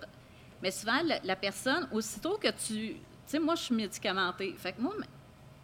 [0.62, 2.94] mais souvent, la, la personne, aussitôt que tu...
[2.96, 4.56] Tu sais, moi, je suis médicamentée.
[4.58, 4.94] Fait que moi,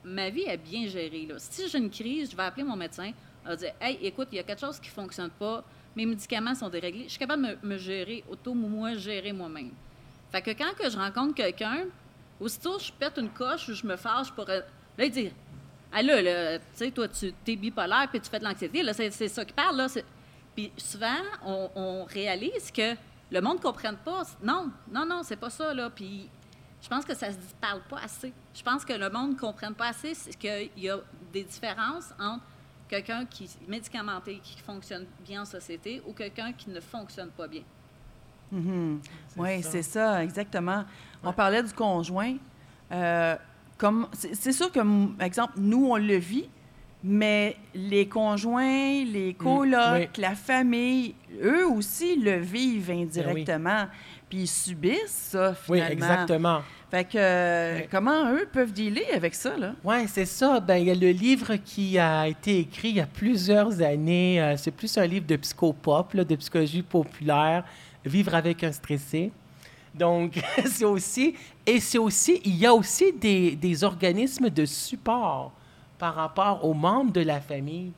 [0.04, 1.28] ma- vie est bien gérée.
[1.38, 3.12] Si j'ai une crise, je vais appeler mon médecin.
[3.44, 5.64] Il va dire Hey, écoute, il y a quelque chose qui ne fonctionne pas.
[5.96, 7.04] Mes médicaments sont déréglés.
[7.04, 9.72] Je suis capable de me, gérer, auto-moi, gérer moi-même.
[10.32, 11.86] Fait que quand que je rencontre quelqu'un,
[12.40, 14.50] aussitôt je pète une coche ou je me fâche pour.
[14.50, 14.62] euh,
[14.98, 15.32] Là, il dit
[15.92, 18.82] Ah là, là, tu sais, toi, tu es bipolaire puis tu fais de l'anxiété.
[18.82, 19.78] Là, c'est, ça qui parle.
[19.78, 19.88] Là.
[20.56, 22.96] Puis souvent, on, on réalise que
[23.32, 24.24] le monde ne comprenne pas.
[24.42, 25.74] Non, non, non, c'est pas ça.
[25.74, 25.90] Là.
[25.90, 26.30] Puis
[26.84, 28.32] je pense que ça se dit- parle pas assez.
[28.54, 30.98] Je pense que le monde ne comprenne pas assez qu'il y a
[31.32, 32.44] des différences entre
[32.90, 37.48] quelqu'un qui est médicamenté, qui fonctionne bien en société, ou quelqu'un qui ne fonctionne pas
[37.48, 37.64] bien.
[38.52, 39.00] Mhm.
[39.38, 40.84] Oui, c'est ça, exactement.
[41.24, 42.36] On parlait du conjoint.
[42.92, 43.36] Euh,
[43.78, 44.80] comme c'est sûr que,
[45.24, 46.48] exemple, nous, on le vit,
[47.04, 50.08] mais les conjoints, les colocs, Mm, oui.
[50.22, 53.88] la famille, eux aussi le vivent Ben indirectement.
[54.34, 55.92] Puis ils subissent ça, Oui, finalement.
[55.94, 56.62] exactement.
[56.90, 57.88] Fait que, euh, Ouais.
[57.92, 59.74] comment eux peuvent dealer avec ça, là?
[59.84, 60.60] Oui, c'est ça.
[60.60, 64.42] Ben, il y a le livre qui a été écrit il y a plusieurs années.
[64.42, 67.64] euh, c'est plus un livre de psychopop, là, de psychologie populaire,
[68.06, 69.32] Vivre avec un stressé.
[69.94, 71.36] Donc, c'est aussi.
[71.68, 72.42] Et c'est aussi.
[72.44, 75.52] Il y a aussi des, des organismes de support
[76.00, 77.92] par rapport aux membres de la famille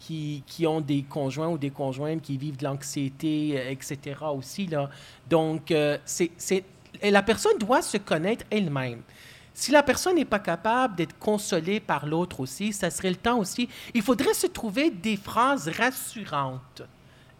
[0.00, 4.16] qui, ont des conjoints ou des conjointes qui vivent de l'anxiété, euh, etc.
[4.34, 4.66] aussi.
[4.66, 4.90] Là.
[5.28, 6.64] Donc, euh, c'est, c'est-
[7.02, 9.02] la personne doit se connaître elle-même.
[9.54, 13.38] Si la personne n'est pas capable d'être consolée par l'autre aussi, ça serait le temps
[13.38, 13.68] aussi.
[13.94, 16.82] Il faudrait se trouver des phrases rassurantes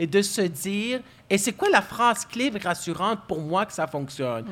[0.01, 3.87] et de se dire, et c'est quoi la phrase clé rassurante pour moi que ça
[3.87, 4.47] fonctionne?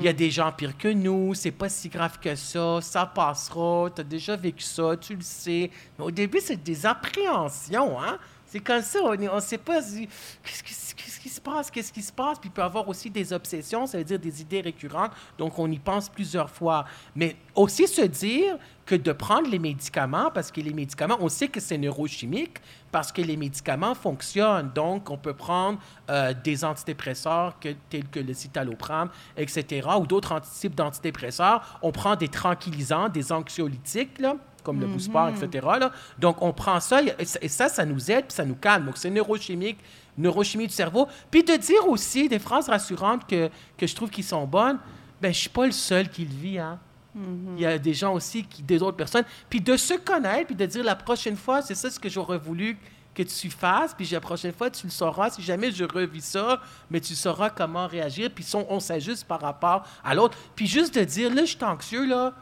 [0.00, 3.04] Il y a des gens pires que nous, c'est pas si grave que ça, ça
[3.04, 5.70] passera, tu as déjà vécu ça, tu le sais.
[5.98, 8.16] Mais au début, c'est des appréhensions, hein?
[8.46, 10.08] C'est comme ça, on ne sait pas si-
[10.42, 12.38] qu'est-ce qui, qu'est-ce qui se passe, qu'est-ce qui se passe.
[12.38, 15.70] Puis il peut avoir aussi des obsessions, ça veut dire des idées récurrentes, donc on
[15.70, 16.84] y pense plusieurs fois.
[17.16, 21.48] Mais aussi se dire que de prendre les médicaments, parce que les médicaments, on sait
[21.48, 22.58] que c'est neurochimique,
[22.92, 24.70] parce que les médicaments fonctionnent.
[24.74, 25.78] Donc, on peut prendre
[26.10, 31.78] euh, des antidépresseurs que- tels que le citalopram, etc., ou d'autres types d'antidépresseurs.
[31.82, 35.66] On prend des tranquillisants, des anxiolytiques, là, comme le Buspar, etc.
[35.80, 35.90] là.
[36.18, 38.84] Donc, on prend ça et ça- et ça, ça nous aide, puis ça nous calme.
[38.86, 39.78] Donc, c'est neurochimique,
[40.18, 41.08] neurochimie du cerveau.
[41.30, 44.78] Puis de dire aussi des phrases rassurantes que, que je trouve qui sont bonnes.
[45.20, 46.78] Ben, je suis pas le seul qui le vit, hein.
[47.14, 49.24] Il y a des gens aussi, qui, des autres personnes.
[49.48, 52.38] Puis de se connaître, puis de dire la prochaine fois, c'est ça ce que j'aurais
[52.38, 52.76] voulu
[53.14, 55.30] que tu fasses, puis la prochaine fois, tu le sauras.
[55.30, 59.86] Si jamais je revis ça, mais tu sauras comment réagir, puis on, s'ajuste par rapport
[60.02, 60.36] à l'autre.
[60.56, 62.34] Puis juste de dire, là, je suis anxieux, là,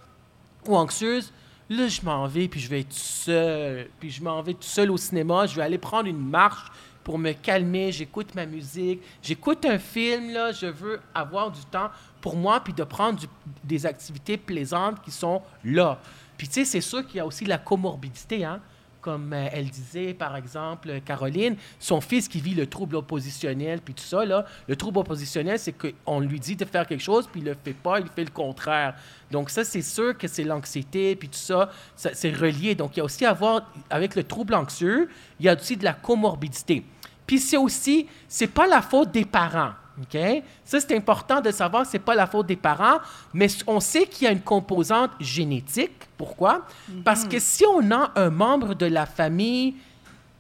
[0.67, 1.33] ou anxieuse,
[1.69, 3.91] là, je m'en vais, puis je vais être seul.
[4.01, 6.71] Puis je m'en vais tout seul au cinéma, je vais aller prendre une marche
[7.05, 11.91] pour me calmer, j'écoute ma musique, j'écoute un film, là, je veux avoir du temps
[12.21, 13.21] pour moi, puis de prendre
[13.65, 15.99] des activités plaisantes qui sont là.
[16.37, 18.61] Puis tu sais, c'est sûr qu'il y a aussi la comorbidité, hein?
[19.03, 23.81] Comme euh, elle disait, par exemple, euh, Caroline, son fils qui vit le trouble oppositionnel,
[23.85, 27.29] puis tout ça, là, le trouble oppositionnel, c'est qu'on lui dit de faire quelque chose,
[27.31, 28.95] puis il le fait pas, il fait le contraire.
[29.31, 32.77] Donc ça, c'est sûr que c'est l'anxiété, puis tout ça, ça c'est relié.
[32.77, 35.11] Donc il y a aussi à voir, avec le trouble anxieux,
[35.41, 36.85] il y a aussi de la comorbidité.
[37.27, 39.73] Puis c'est aussi, c'est pas la faute des parents.
[40.01, 40.19] OK?
[40.65, 42.99] Ça, c'est important de savoir ce n'est pas la faute des parents,
[43.35, 46.09] mais on sait qu'il y a une composante génétique.
[46.17, 46.67] Pourquoi?
[47.05, 49.75] Parce que si on a un membre de la famille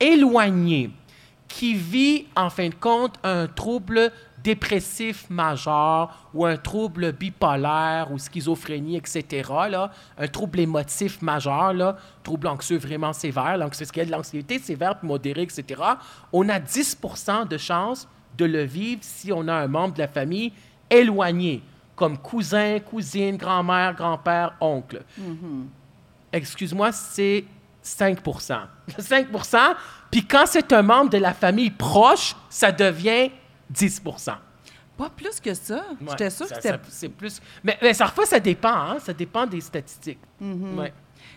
[0.00, 0.90] éloigné
[1.48, 4.10] qui vit, en fin de compte, un trouble
[4.42, 11.96] dépressif majeur ou un trouble bipolaire ou schizophrénie, etc., là, un trouble émotif majeur, là,
[12.22, 15.80] trouble anxieux vraiment sévère, l'anxiété, l'anxiété sévère modérée, etc.,
[16.32, 20.08] on a 10% de chances de le vivre si on a un membre de la
[20.08, 20.52] famille
[20.90, 21.62] éloigné,
[21.96, 25.02] comme cousin, cousine, grand-mère, grand-père, oncle.
[26.32, 27.44] Excuse-moi, c'est
[27.84, 28.60] 5%
[28.98, 29.74] 5%
[30.10, 33.30] Puis quand c'est un membre de la famille proche, ça devient
[33.72, 34.34] 10%
[34.96, 35.84] Pas plus que ça.
[36.08, 36.78] J'étais sûre que c'était...
[36.88, 37.40] C'est plus.
[37.64, 38.96] Mais, mais ça, parfois, ça dépend, hein?
[39.00, 40.20] Ça dépend des statistiques.
[40.40, 40.78] Mm-hmm.
[40.78, 40.92] Ouais.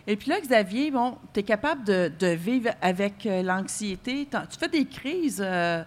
[0.08, 4.27] Et puis là, Xavier, bon, tu es capable de, de vivre avec euh, l'anxiété.
[4.29, 5.84] Tu fais des crises euh,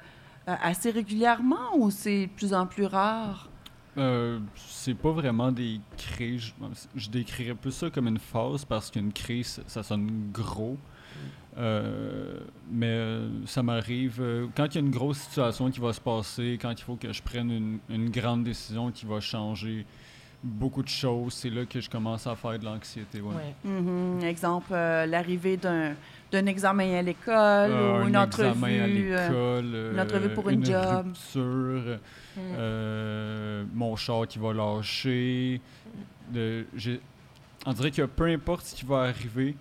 [0.62, 3.48] assez régulièrement ou c'est de plus en plus rare?
[3.96, 6.52] Euh, c'est pas vraiment des crises.
[6.94, 10.76] Je, je décrirais plus ça comme une phase parce qu'une crise, ça sonne gros.
[11.58, 12.38] Euh,
[12.70, 16.00] mais euh, ça m'arrive euh, quand il y a une grosse situation qui va se
[16.00, 19.84] passer, quand il faut que je prenne une grande décision qui va changer
[20.42, 23.20] beaucoup de choses, c'est là que je commence à faire de l'anxiété.
[23.20, 23.34] Ouais.
[23.34, 23.54] Ouais.
[23.70, 24.22] Mhm.
[24.22, 25.94] Exemple, euh, l'arrivée d'un,
[26.30, 27.34] d'un examen à l'école
[27.72, 28.48] Euh, ou une un entrevue.
[28.50, 31.06] examen à euh, l'école, une entrevue pour une job.
[31.06, 31.98] rupture,
[32.38, 35.60] euh, mon char qui va lâcher.
[36.30, 36.66] De,
[37.66, 39.56] on dirait que peu importe ce qui va arriver,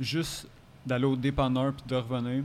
[0.00, 0.46] juste
[0.84, 2.42] d'aller au dépanneur puis de revenir,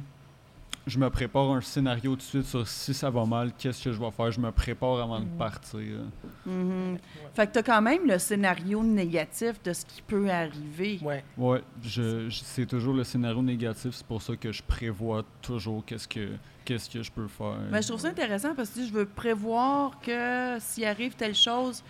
[0.89, 3.91] je me prépare un scénario tout de suite sur si ça va mal, qu'est-ce que
[3.91, 4.31] je vais faire.
[4.31, 5.99] Je me prépare avant de partir.
[6.45, 6.97] mhm.
[7.33, 10.99] Fait que tu as quand même le scénario négatif de ce qui peut arriver.
[11.01, 11.23] Ouais.
[11.37, 13.91] Ouais, je, je- c'est toujours le scénario négatif.
[13.93, 16.29] C'est pour ça que je prévois toujours qu'est-ce que
[16.65, 17.55] qu'est-ce que je peux faire.
[17.71, 21.83] Mais je trouve ça intéressant parce que je veux prévoir que s'il arrive telle chose,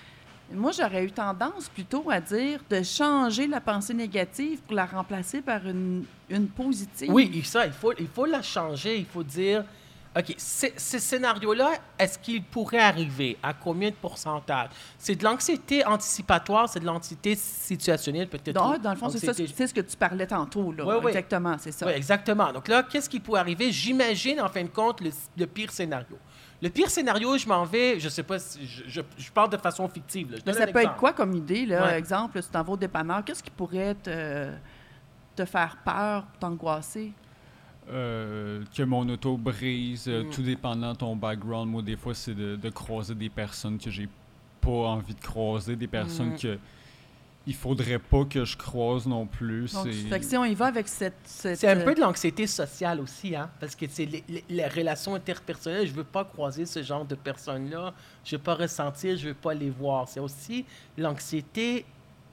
[0.54, 5.42] moi j'aurais eu tendance plutôt à dire de changer la pensée négative pour la remplacer
[5.42, 7.12] par une, une positive.
[7.12, 8.98] Oui, ça, il faut, il faut la changer.
[8.98, 9.64] Il faut dire,
[10.18, 13.38] OK, ce, ce scénario-là, est-ce qu'il pourrait arriver?
[13.44, 14.70] À combien de pourcentage?
[14.98, 18.56] C'est de l'anxiété anticipatoire, c'est de l'anxiété situationnelle, peut-être.
[18.56, 20.72] Dans, dans le fond, c'est ça, c'est ce que tu parlais tantôt.
[20.72, 20.84] Là.
[20.86, 21.08] Oui, oui.
[21.10, 21.86] Exactement, c'est ça.
[21.86, 22.52] Oui, exactement.
[22.52, 23.72] Donc là, qu'est-ce qui pourrait arriver?
[23.72, 26.18] J'imagine, en fin de compte, le, le pire scénario.
[26.62, 29.58] Le pire scénario, je m'en vais, je sais pas si je, je- je parle de
[29.58, 30.32] façon fictive.
[30.32, 30.38] là.
[30.40, 31.66] Je Mais ça peut être quoi comme idée?
[31.66, 31.86] Là?
[31.88, 31.98] Ouais.
[31.98, 34.50] Exemple, si tu t'en vas au dépanneur, qu'est-ce qui pourrait te,
[35.38, 37.14] te faire peur, t'angoisser?
[37.92, 40.30] Euh, que mon auto brise, euh, Mm.
[40.30, 41.72] tout dépendant de ton background.
[41.72, 44.08] Moi, des fois, c'est de, de croiser des personnes que j'ai
[44.62, 46.38] pas envie de croiser, des personnes Mm.
[46.38, 46.60] que
[47.50, 49.74] il faudrait pas que je croise non plus.
[49.74, 51.16] Donc, c'est- fait que si on y va avec cette...
[51.26, 53.50] cette, C'est un euh, peu de l'anxiété sociale aussi, hein?
[53.60, 55.88] parce que c'est les, les- les relations interpersonnelles.
[55.88, 57.94] Je veux pas croiser ce genre de personnes-là.
[58.24, 60.08] Je veux pas ressentir, je veux pas les voir.
[60.08, 60.64] C'est aussi
[60.98, 61.86] l'anxiété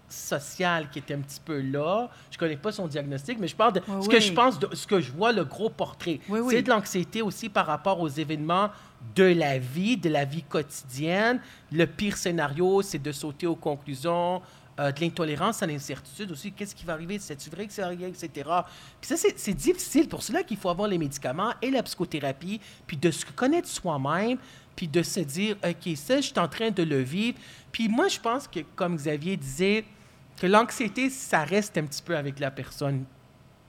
[0.09, 2.09] sociale qui est un petit peu là.
[2.31, 4.69] Je connais pas son diagnostic, mais je parle de Oui, ce que je pense, de
[4.75, 6.21] ce que je vois, le gros portrait.
[6.29, 6.55] Oui, oui.
[6.55, 8.71] C'est de l'anxiété aussi par rapport aux événements
[9.15, 11.41] de la vie, de la vie quotidienne.
[11.73, 14.41] Le pire scénario, c'est de sauter aux conclusions,
[14.79, 16.53] euh, de l'intolérance à l'incertitude aussi.
[16.53, 17.19] Qu'est-ce qui va arriver?
[17.19, 18.31] C'est-tu vrai que c'est rien, etc.
[19.01, 20.09] Puis ça, c'est c'est difficile.
[20.09, 24.39] Pour cela qu'il faut avoir les médicaments et la psychothérapie, puis de se connaître soi-même,
[24.75, 27.39] puis de se dire, OK, ça, je suis en train de le vivre.
[27.73, 29.85] Puis moi, je pense que, comme Xavier disait,
[30.37, 33.05] que l'anxiété, ça reste un petit peu avec la personne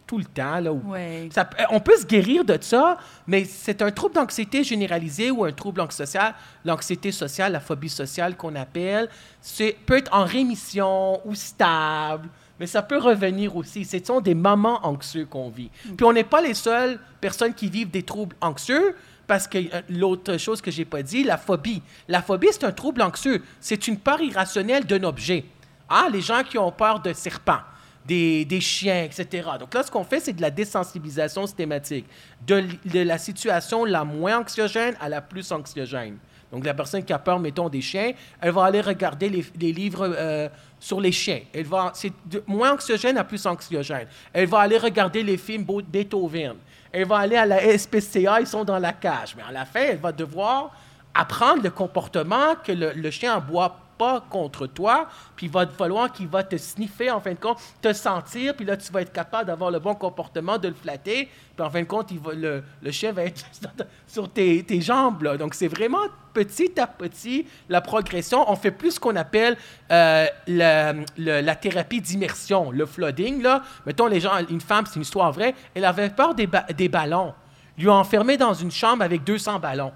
[0.08, 0.60] tout le temps.
[0.60, 1.30] Là, où Ouais.
[1.32, 5.44] ça peut- on peut se guérir de ça, mais c'est un trouble d'anxiété généralisé ou
[5.44, 6.34] un trouble anxiosocial.
[6.66, 9.10] L'anxiété sociale, la phobie sociale qu'on appelle,
[9.42, 13.86] c'est peut être en rémission ou stable, mais ça peut revenir aussi.
[13.86, 15.70] Ce sont des moments anxieux qu'on vit.
[15.96, 18.96] Puis on n'est pas les seules personnes qui vivent des troubles anxieux.
[19.28, 21.82] Parce que euh, l'autre chose que j'ai pas dit, la phobie.
[22.08, 23.44] La phobie, c'est un trouble anxieux.
[23.60, 25.44] C'est une peur irrationnelle d'un objet.
[25.90, 27.60] Ah, les gens qui ont peur de serpents
[28.08, 29.50] des, chiens, etc.
[29.60, 32.06] Donc là, ce qu'on fait, c'est de la désensibilisation systématique,
[32.46, 36.18] de, la situation la moins anxiogène à la plus anxiogène.
[36.52, 40.16] Donc la personne qui a peur, mettons, des chiens, elle va aller regarder les, livres
[40.18, 40.48] euh,
[40.80, 41.42] sur les chiens.
[41.54, 44.08] Elle va, c'est de moins anxiogène à plus anxiogène.
[44.32, 46.56] Elle va aller regarder les films Beethoven.
[46.94, 49.36] Elle va aller à la SPCA, ils sont dans la cage.
[49.36, 50.72] Mais à la fin, elle va devoir
[51.14, 55.74] apprendre le comportement que le, le chien aboie pas contre toi, puis il va te
[55.74, 59.02] falloir qu'il va te sniffer, en fin de compte, te sentir, puis là, tu vas
[59.02, 62.20] être capable d'avoir le bon comportement, de le flatter, puis en fin de compte, il
[62.20, 63.44] va, le, le chien va être
[64.08, 65.24] sur tes, tes jambes.
[65.24, 65.38] Là.
[65.38, 68.50] Donc, c'est vraiment petit à petit la progression.
[68.50, 69.58] On fait plus ce qu'on appelle
[69.92, 73.42] euh, la, la thérapie d'immersion, le flooding.
[73.42, 73.64] Là.
[73.86, 77.34] Mettons, les gens, une femme, c'est une histoire vraie, elle avait peur des, des ballons.
[77.78, 79.94] Lui ont enfermé dans une chambre avec 200 ballons.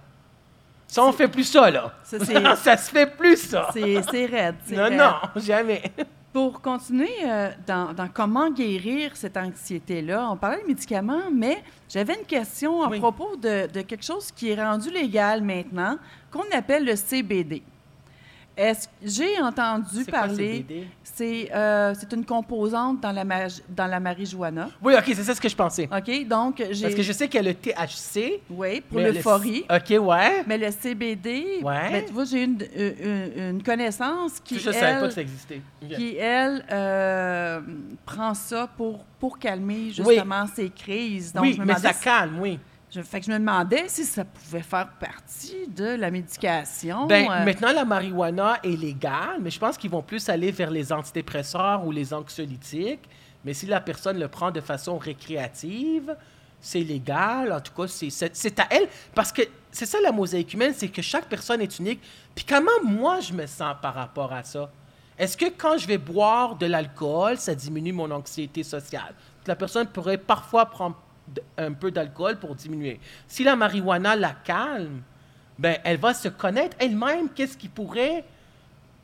[0.93, 1.93] Ça, on fait plus ça, là.
[2.03, 2.17] Ça,
[2.57, 3.69] ça se fait plus, ça.
[3.73, 4.55] C'est raide.
[4.71, 4.97] Non, raide.
[4.97, 5.83] non, jamais.
[6.33, 12.15] Pour continuer euh, dans, dans comment guérir cette anxiété-là, on parlait de médicaments, mais j'avais
[12.19, 12.99] une question à Oui.
[12.99, 15.97] propos de, de quelque chose qui est rendu légal maintenant,
[16.29, 17.63] qu'on appelle le CBD.
[18.57, 20.65] Est-ce j'ai entendu parler,
[21.03, 23.23] c'est euh, c'est une composante dans la
[23.69, 24.69] dans la marijuana.
[24.83, 25.87] Oui, OK, c'est ça ce que je pensais.
[25.91, 28.41] OK, donc j'ai Parce que je sais qu'il y a le THC.
[28.49, 29.63] oui, pour le- l'euphorie.
[29.69, 30.43] OK, ouais.
[30.47, 31.91] Mais le CBD, Ouais.
[31.91, 35.13] ben, tu vois, j'ai une, une, une connaissance qui, je ne savais pas elle, que
[35.13, 35.61] ça existait.
[35.89, 37.61] Qui, elle, euh,
[38.05, 41.31] prend ça pour, pour calmer justement ses crises.
[41.31, 42.59] Donc, oui, je me mais ça calme, oui.
[42.93, 47.07] Je, fait que je me demandais si ça pouvait faire partie de la médication.
[47.07, 50.69] Ben, euh, Maintenant, la marijuana est légale, mais je pense qu'ils vont plus aller vers
[50.69, 53.07] les antidépresseurs ou les anxiolytiques.
[53.45, 56.15] Mais si la personne le prend de façon récréative,
[56.59, 57.51] c'est légal.
[57.51, 58.87] En tout cas, c'est- à elle.
[59.15, 62.01] Parce que c'est ça la mosaïque humaine, c'est que chaque personne est unique.
[62.35, 64.69] Puis comment moi je me sens par rapport à ça?
[65.17, 69.13] Est-ce que quand je vais boire de l'alcool, ça diminue mon anxiété sociale?
[69.47, 70.97] La personne pourrait parfois prendre
[71.57, 72.99] un peu d'alcool pour diminuer.
[73.27, 75.01] Si la marijuana la calme,
[75.57, 78.23] ben, elle va se connaître elle-même qu'est-ce qui pourrait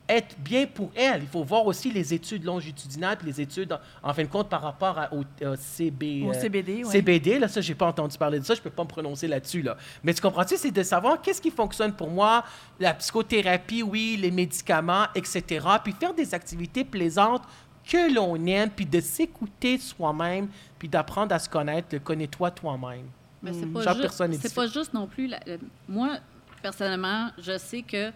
[0.09, 1.24] être bien pour elle.
[1.24, 4.47] Il faut voir aussi les études longitudinales puis les études, en, en fin de compte,
[4.47, 6.89] par rapport à- au, au CB, Au euh, CBD, oui.
[6.91, 9.61] CBD, là, ça, j'ai pas entendu parler de ça, je peux pas me prononcer là-dessus,
[9.61, 9.76] là.
[10.03, 12.45] Mais tu comprends-tu, c'est de savoir qu'est-ce qui fonctionne pour moi,
[12.80, 15.43] la psychothérapie, oui, les médicaments, etc.,
[15.84, 17.43] puis faire des activités plaisantes
[17.90, 23.06] que l'on aime, puis de s'écouter soi-même, puis d'apprendre à se connaître, le connais-toi toi-même.
[23.42, 25.28] Mais c'est Chaque pas, juste, c'est pas juste non plus.
[25.28, 25.58] la- la-
[25.88, 26.18] moi,
[26.62, 28.12] personnellement, je sais que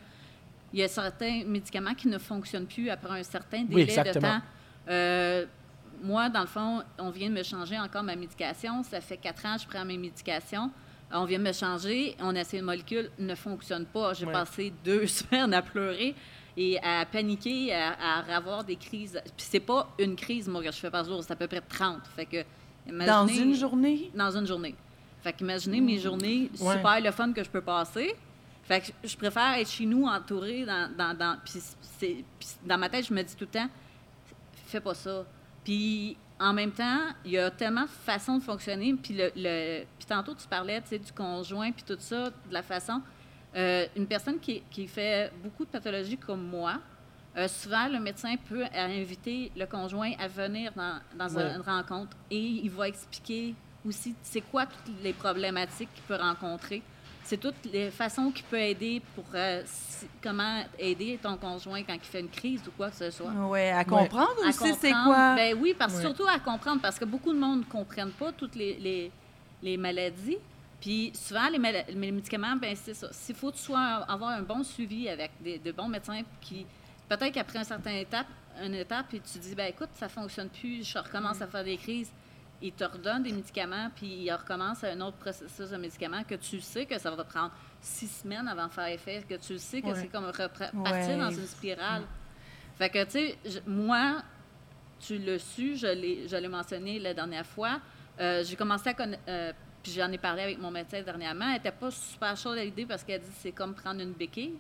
[0.74, 4.40] il y a certains médicaments qui ne fonctionnent plus après un certain délai de temps.
[4.90, 5.46] Euh,
[6.02, 8.82] moi, dans le fond, on vient de me changer encore ma médication.
[8.84, 10.72] Ça fait quatre ans que je prends mes médications.
[11.14, 12.16] On vient de me changer.
[12.22, 14.14] On essaie une molécule, ne fonctionne pas.
[14.14, 14.32] J'ai Ouais.
[14.32, 16.16] passé deux semaines à pleurer
[16.58, 19.20] et à paniquer, à, à avoir des crises.
[19.38, 21.24] Puis c'est pas une crise, moi, que je fais par jour.
[21.24, 22.00] C'est à peu près 30.
[22.16, 22.44] Fait que,
[23.08, 24.76] dans une journée, dans une journée.
[25.24, 26.76] Fait qu'imaginez mes journées Ouais.
[26.78, 28.16] super le fun que je peux passer.
[28.64, 32.78] Fait que je préfère être chez nous entouré dans, dans, dans puis c'est- puis dans
[32.78, 33.68] ma tête, je me dis tout le temps,
[34.66, 35.26] fais pas ça.
[35.64, 38.94] Puis en même temps, il y a tellement de façons de fonctionner.
[38.96, 42.34] Puis le, le- puis tantôt, tu parlais tu sais, du conjoint, puis tout ça, de
[42.54, 43.02] la façon.
[43.56, 46.76] Euh, une personne qui, qui fait beaucoup de pathologies comme moi,
[47.38, 51.54] euh, souvent, le médecin peut inviter le conjoint à venir dans, dans Ouais.
[51.56, 56.82] une rencontre et il va expliquer aussi c'est quoi toutes les problématiques qu'il peut rencontrer.
[57.24, 61.94] C'est toutes les façons qu'il peut aider pour euh, si- comment aider ton conjoint quand
[61.94, 63.32] il fait une crise ou quoi que ce soit.
[63.32, 65.36] ouais, à comprendre À aussi c'est quoi.
[65.36, 66.02] Ben oui, parce, Ouais.
[66.02, 69.12] surtout à comprendre, parce que beaucoup de monde ne comprennent pas toutes les, les,
[69.62, 70.38] les maladies.
[70.82, 71.60] Puis souvent, les,
[72.12, 73.08] médicaments, ben c'est ça.
[73.12, 76.66] S'il faut que tu sois, avoir un bon suivi avec des, de bons médecins qui,
[77.08, 78.26] peut-être qu'après un certain étape,
[78.62, 81.78] une étape, puis tu dis, ben écoute, ça fonctionne plus, je recommence à faire des
[81.78, 82.12] crises.
[82.64, 86.60] Ils te redonnent des médicaments, puis ils recommencent un autre processus de médicaments que tu
[86.60, 89.88] sais que ça va prendre six semaines avant de faire effet, que tu sais que
[89.88, 89.96] Ouais.
[89.96, 91.18] c'est comme repartir Ouais.
[91.18, 92.04] dans une spirale.
[92.78, 94.24] Fait que, tu sais, moi,
[95.00, 97.80] tu l'as su, je l'ai, je l'ai mentionné la dernière fois.
[98.20, 99.22] Euh, j'ai commencé à connaître,
[99.82, 101.46] puis j'en ai parlé avec mon médecin dernièrement.
[101.48, 104.12] Elle n'était pas super chaude à l'idée parce qu'elle dit que c'est comme prendre une
[104.14, 104.54] béquille.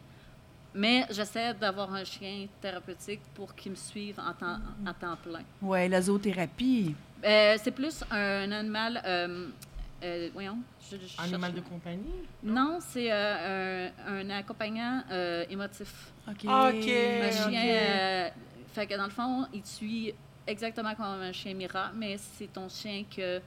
[0.74, 4.58] Mais j'essaie d'avoir un chien thérapeutique pour qu'il me suive en temps,
[4.88, 5.42] en temps plein.
[5.62, 6.96] Ouais, la zoothérapie.
[7.26, 9.02] Euh, c'est plus un animal.
[9.06, 9.50] euh,
[10.04, 10.58] euh, voyons.
[10.90, 12.14] je- je cherche- Animal de compagnie?
[12.42, 16.12] Non, c'est euh, un, un accompagnant euh, émotif.
[16.28, 16.36] OK.
[16.46, 16.48] OK.
[16.48, 17.64] Un chien.
[17.66, 18.30] euh,
[18.74, 20.14] fait que dans le fond, il te suit
[20.48, 23.42] exactement comme un chien Mira, mais c'est ton chien que.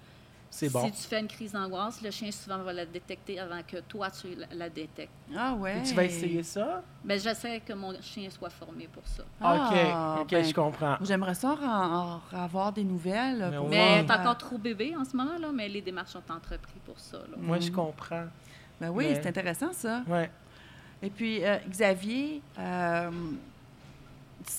[0.57, 0.85] C'est bon.
[0.85, 4.09] Si tu fais une crise d'angoisse, le chien souvent va la détecter avant que toi
[4.13, 5.11] tu la, détectes.
[5.37, 5.81] Ah ouais.
[5.81, 6.81] Et tu vas essayer ça?
[7.05, 9.25] Mais j'essaie que mon chien soit formé pour ça.
[9.41, 10.97] Ah, OK, OK, ben, je comprends.
[11.01, 13.49] J'aimerais ça en, en avoir des nouvelles.
[13.51, 13.69] Mais pour.
[13.69, 17.01] Mais t'es encore trop bébé en ce moment, là, mais les démarches sont entreprises pour
[17.01, 17.19] ça.
[17.19, 17.37] là.
[17.37, 18.27] Moi, je comprends.
[18.81, 20.05] Ben oui, Mais- c'est intéressant ça.
[20.07, 20.31] Ouais.
[21.03, 23.11] Et puis, euh, Xavier, euh,
[24.47, 24.53] tu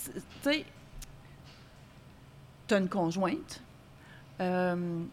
[0.44, 0.66] sais,
[2.68, 3.62] tu as une conjointe.
[4.42, 5.06] Euh,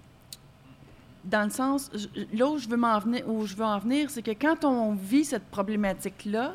[1.24, 1.90] dans le sens,
[2.32, 4.92] là où je veux m'en venir, où je veux en venir, c'est que quand on
[4.94, 6.54] vit cette problématique-là,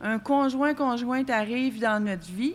[0.00, 2.54] un conjoint conjointe arrive dans notre vie,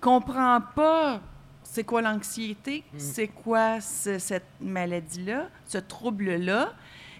[0.00, 1.20] comprend pas
[1.62, 6.72] c'est quoi l'anxiété, c'est quoi ce- cette maladie-là, ce trouble-là,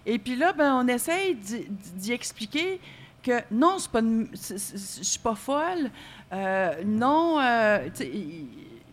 [0.05, 2.79] et puis là, ben, on essaye d'y expliquer
[3.21, 5.91] que non, c'est pas, je suis pas folle,
[6.31, 7.89] euh, non, euh,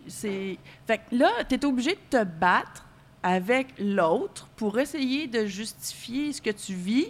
[0.09, 2.85] c'est, fait que là, tu es obligé de te battre
[3.25, 7.07] avec l'autre pour essayer de justifier ce que tu vis.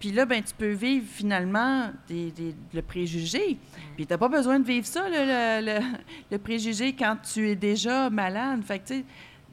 [0.00, 3.58] Puis là, ben, tu peux vivre finalement des, des- le préjugé.
[3.94, 5.86] Puis tu n'as pas besoin de vivre ça, le, le-
[6.30, 8.62] le- préjugé, quand tu es déjà malade.
[8.64, 8.94] Fait que,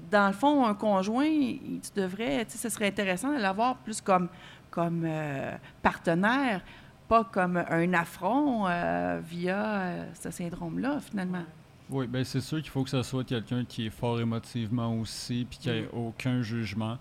[0.09, 4.29] dans le fond, un conjoint, tu devrais, ce serait intéressant de l'avoir plus comme,
[4.71, 5.51] comme euh,
[5.81, 6.61] partenaire,
[7.09, 11.43] pas comme un affront euh, via euh, ce syndrome-là, finalement.
[11.89, 15.45] Oui, ben c'est sûr qu'il faut que ce soit quelqu'un qui est fort émotivement aussi,
[15.49, 16.97] puis qui ait aucun jugement.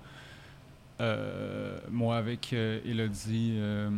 [1.00, 3.90] Euh, moi, avec euh, Elodie, euh,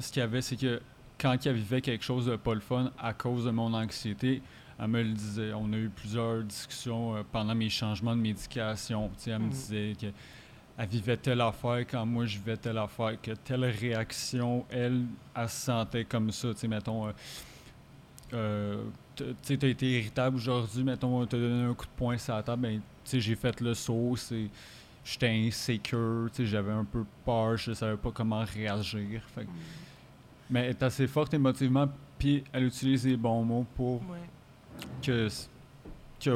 [0.00, 0.80] ce qu'il y avait, c'est que
[1.18, 4.42] quand elle vivait quelque chose de pas le fun à cause de mon anxiété,
[4.78, 5.52] elle me le disait.
[5.54, 9.10] On a eu plusieurs discussions pendant mes changements de médication.
[9.26, 9.50] Elle me Mhm.
[9.50, 10.06] disait que
[10.78, 15.04] elle vivait telle affaire quand moi je vivais telle affaire, que telle réaction, elle,
[15.34, 16.52] elle se sentait comme ça.
[16.52, 17.12] Tu sais, mettons, euh,
[18.34, 18.82] euh,
[19.42, 22.62] tu t'as été irritable aujourd'hui, mettons, t'as donné un coup de poing sur la table,
[22.62, 22.80] ben,
[23.12, 24.46] j'ai fait le saut, c'est...
[25.04, 29.22] J'étais insécure, j'avais un peu peur, je savais pas comment réagir.
[29.34, 29.50] Fait que-
[30.50, 31.88] Mais elle est assez forte émotivement,
[32.18, 34.18] puis elle utilise les bons mots pour Ouais.
[35.00, 35.28] que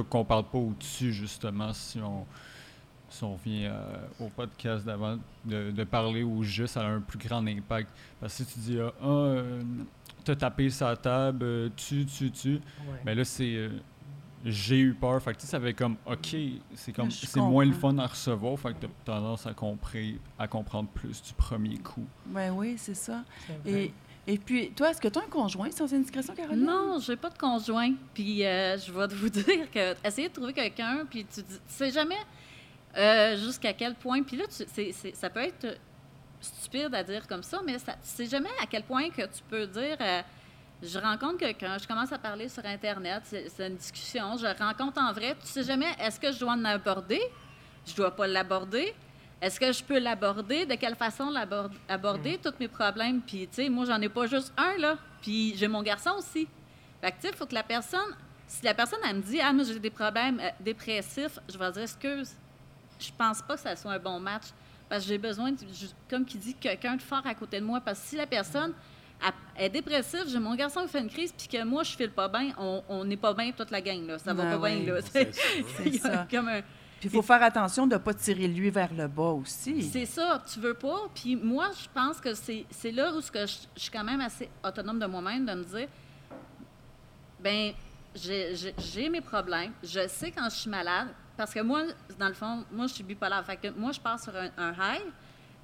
[0.02, 2.24] qu'on parle pas au-dessus, justement, si on,
[3.08, 7.00] si on revient euh, au podcast d'avant, de, de parler au juste, ça a un
[7.00, 7.90] plus grand impact.
[8.20, 9.62] Parce que si tu dis, ah, ah, euh,
[10.24, 12.60] t'as tapé sa table, euh, tu, tu, tu, Ouais.
[13.04, 13.54] mais là, c'est.
[13.54, 13.70] euh,
[14.44, 15.22] j'ai eu peur.
[15.22, 16.34] Fait que tu sais, ça fait comme, OK,
[16.74, 18.58] c'est comme, c'est moins le fun à recevoir.
[18.58, 22.06] Fait que t'as tendance à, comprer, à comprendre plus du premier coup.
[22.26, 23.22] Ben oui, c'est ça.
[23.66, 23.92] Et,
[24.26, 26.64] et puis, toi, est-ce que tu as un conjoint, sans indiscrétion, Caroline?
[26.64, 27.92] Non, j'ai pas de conjoint.
[28.14, 31.60] Puis euh, je vais vous dire que essayez de trouver quelqu'un, puis tu, dis- tu
[31.66, 32.16] sais jamais
[32.96, 34.22] euh, jusqu'à quel point.
[34.22, 35.76] Puis là, tu- c'est- c'est- ça peut être
[36.40, 39.42] stupide à dire comme ça, mais ça, tu sais jamais à quel point que tu
[39.48, 39.96] peux dire.
[40.00, 40.22] euh,
[40.82, 45.12] je rencontre quelqu'un, je commence à parler sur Internet, c'est une discussion, je rencontre en
[45.12, 45.36] vrai.
[45.38, 47.20] Tu sais jamais, est-ce que je dois en aborder?
[47.86, 48.94] Je dois pas l'aborder?
[49.42, 50.64] Est-ce que je peux l'aborder?
[50.64, 53.20] De quelle façon l'abord- aborder tous mes problèmes?
[53.20, 54.96] Puis, tu sais, moi, j'en ai pas juste un, là.
[55.20, 56.48] Puis, j'ai mon garçon aussi.
[57.02, 58.16] Fait que, tu sais, il faut que la personne,
[58.46, 61.72] si la personne, elle me dit, ah, moi, j'ai des problèmes euh, dépressifs, je vais
[61.72, 62.32] dire, excuse,
[62.98, 64.44] je pense pas que ça soit un bon match.
[64.90, 65.58] Parce que j'ai besoin, de-
[66.10, 67.80] comme qui dit, quelqu'un de fort à côté de moi.
[67.80, 68.74] Parce que si la personne
[69.54, 72.10] elle est dépressive, j'ai mon garçon qui fait une crise, puis que moi, je file
[72.10, 74.18] pas bien, on- n'est pas bien toute la gang, là.
[74.18, 75.00] Ça va Ben pas oui, bien, là.
[75.02, 76.26] c'est ça.
[76.30, 79.30] comme un- Puis il faut faire attention de ne pas tirer lui vers le bas
[79.30, 79.82] aussi.
[79.82, 81.02] C'est ça, tu veux pas.
[81.14, 84.98] Puis moi, je pense que c'est là où je, je suis quand même assez autonome
[84.98, 85.88] de moi-même, de me dire,
[87.42, 87.72] ben
[88.14, 91.08] j'ai mes problèmes, je sais quand je suis malade,
[91.40, 91.84] parce que moi,
[92.18, 93.42] dans le fond, moi, je suis bipolaire.
[93.46, 95.02] Fait que moi, je pars sur un, un high.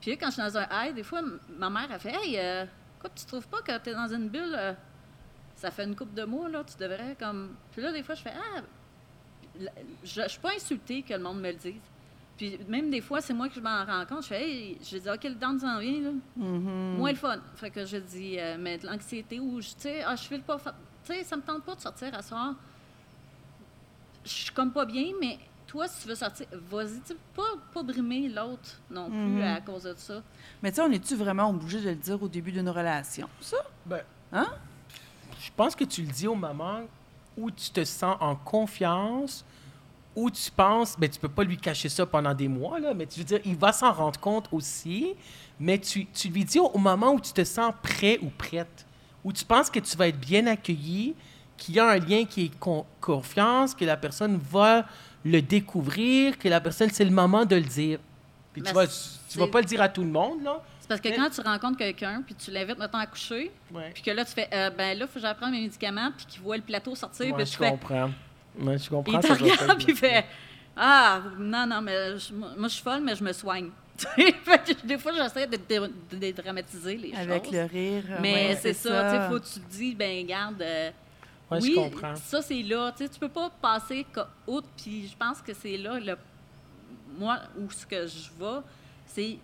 [0.00, 1.20] Puis quand je suis dans un high, des fois,
[1.58, 2.64] ma mère, elle fait Hey, euh,
[2.98, 4.72] quoi, tu trouves pas que tu es dans une bulle euh,
[5.54, 7.56] Ça fait une coupe de mois, là, tu devrais comme.
[7.72, 8.62] Puis là, des fois, je fais Ah,
[10.02, 11.74] je ne suis pas insultée que le monde me le dise.
[12.38, 14.22] Puis même des fois, c'est moi que je m'en rends compte.
[14.22, 16.10] Je fais, hey, je dis, OK, le dent s'en vient, là.
[16.36, 16.96] Mhm.
[16.96, 17.38] Moins le fun.
[17.56, 20.42] Fait que je dis, euh, mais de l'anxiété ou, je- tu sais, ah, je file
[20.42, 20.56] pas.
[20.58, 22.54] Tu sais, ça me tente pas de sortir à soir.
[24.24, 27.00] Je suis comme pas bien, mais toi, si tu veux sortir, vas-y.
[27.00, 27.42] Tu sais, pas,
[27.74, 29.42] pas brimer l'autre non plus Mhm.
[29.42, 30.22] à cause de ça.
[30.62, 33.28] Mais tu sais, on est-tu vraiment obligé de le dire au début d'une relation?
[33.40, 33.58] Ça?
[33.84, 34.02] Ben,
[34.32, 34.46] Hein?
[35.40, 36.80] Je pense que tu le dis au moment
[37.36, 39.44] où tu te sens en confiance,
[40.16, 43.06] où tu penses, ben tu peux pas lui cacher ça pendant des mois, là, mais
[43.06, 45.14] tu veux dire, il va s'en rendre compte aussi,
[45.60, 48.86] mais tu, tu lui dis au, au moment où tu te sens prêt ou prête,
[49.22, 51.14] où tu penses que tu vas être bien accueilli,
[51.58, 54.86] qu'il y a un lien qui est con- confiance, que la personne va
[55.30, 57.98] le découvrir, que la personne, c'est le moment de le dire.
[58.52, 60.62] Puis tu Mais vas, tu vas pas le dire à tout le monde, là.
[60.80, 63.90] C'est parce que Mais- quand tu rencontres quelqu'un, puis tu l'invites, mettons, à coucher, Ouais.
[63.92, 66.10] puis que là, tu fais, euh, ben là, il faut que j'aille prendre mes médicaments,
[66.16, 68.10] puis qu'il voit le plateau sortir, Ouais, puis je tu fais, comprends.
[68.60, 69.12] Ouais, je comprends.
[69.12, 70.24] Il te regarde puis il fait
[70.76, 73.70] Ah, non, non, mais je- moi, je suis folle, mais je me soigne.
[74.84, 75.78] Des fois, j'essaie de, dé-
[76.10, 77.54] de dédramatiser les Avec choses.
[77.54, 78.02] le rire.
[78.20, 80.60] mais ouais, c'est ça, tu sais, faut que tu te dis, ben garde.
[80.62, 80.90] euh,
[81.50, 82.16] Ouais, oui, je comprends.
[82.16, 84.04] ça c'est là, tu sais, tu peux pas passer
[84.46, 86.16] outre, puis je pense que c'est là, le,
[87.18, 88.60] moi, où ce que je vais,
[89.06, 89.38] c'est,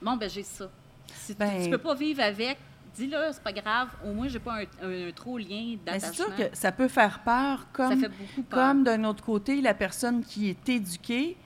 [0.00, 0.68] bon, ben j'ai ça.
[1.14, 2.56] Si tu- Ben- tu peux pas vivre avec,
[2.96, 6.06] dis-le, c'est pas grave, au moins j'ai pas un, un- un trop lien Mais c'est
[6.06, 6.26] d'attachement.
[6.26, 8.58] sûr que ça peut faire peur, Ça comme, fait beaucoup peur.
[8.68, 11.36] comme d'un autre côté, la personne qui est éduquée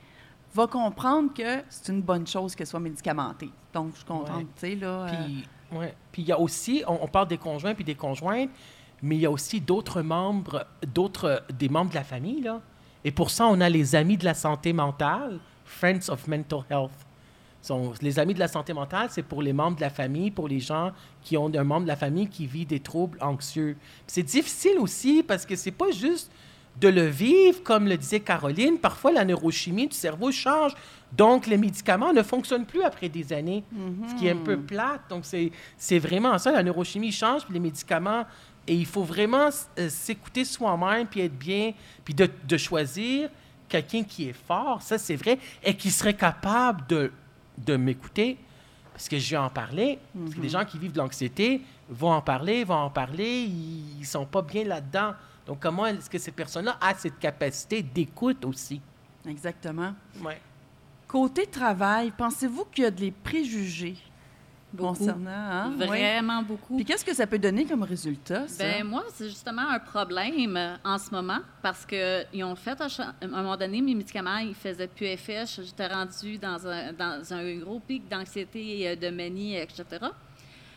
[0.55, 3.51] va comprendre que c'est une bonne chose qu'elle soit médicamentée.
[3.75, 4.47] Donc, je suis contente, Ouais.
[4.55, 4.89] tu sais, là.
[5.07, 5.45] euh, Puis,
[5.77, 5.95] ouais.
[6.13, 8.51] Puis il y a aussi, on, on parle des conjoints puis des conjointes,
[9.03, 12.61] mais il y a aussi d'autres membres, d'autres, des membres de la famille, là.
[13.05, 16.91] Et pour ça, on a les amis de la santé mentale, Friends of Mental Health.
[17.63, 20.49] Sont- les amis de la santé mentale, c'est pour les membres de la famille, pour
[20.49, 20.93] les gens
[21.23, 23.77] qui ont un membre de la famille qui vit des troubles anxieux.
[24.07, 26.31] C'est difficile aussi parce que c'est pas juste
[26.81, 30.73] de le vivre, comme le disait Caroline, parfois la neurochimie du cerveau change.
[31.17, 33.65] Donc, les médicaments ne fonctionnent plus après des années,
[34.09, 35.01] ce qui est un peu plate.
[35.09, 36.53] Donc, c'est c'est vraiment ça.
[36.53, 38.25] La neurochimie change, puis les médicaments.
[38.69, 39.49] Et il faut vraiment
[39.79, 41.73] euh, s'écouter soi-même, puis être bien,
[42.05, 43.31] puis de, de choisir
[43.66, 47.11] quelqu'un qui est fort, ça c'est vrai, et qui serait capable de,
[47.57, 48.37] de m'écouter,
[48.93, 49.99] parce que je vais en parler.
[50.14, 54.01] Parce que les gens qui vivent de l'anxiété vont en parler, vont en parler, ils
[54.01, 55.14] ne sont pas bien là-dedans.
[55.47, 58.83] Donc, comment est-ce que ces personnes-là ont cette capacité d'écoute aussi?
[59.27, 59.95] Exactement.
[60.23, 60.41] Ouais.
[61.07, 63.97] Côté travail, pensez-vous qu'il y a des préjugés?
[64.73, 64.95] Beaucoup.
[64.95, 65.31] concernant...
[65.31, 65.71] hein?
[65.77, 66.77] Vraiment beaucoup.
[66.77, 68.64] Puis qu'est-ce que ça peut donner comme résultat, ça?
[68.64, 72.87] Ben moi, c'est justement un problème euh, en ce moment parce qu'ils ont fait, à
[73.23, 75.45] un moment donné, mes médicaments, ils faisaient plus effet.
[75.47, 79.85] J'étais rendue dans un, dans un gros pic d'anxiété, euh, de manie, etc.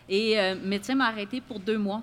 [0.08, 2.02] Et euh, le médecin m'a arrêté pour deux mois.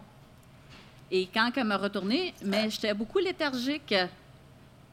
[1.11, 3.95] Et quand elle m'a retournée, mais j'étais beaucoup léthargique.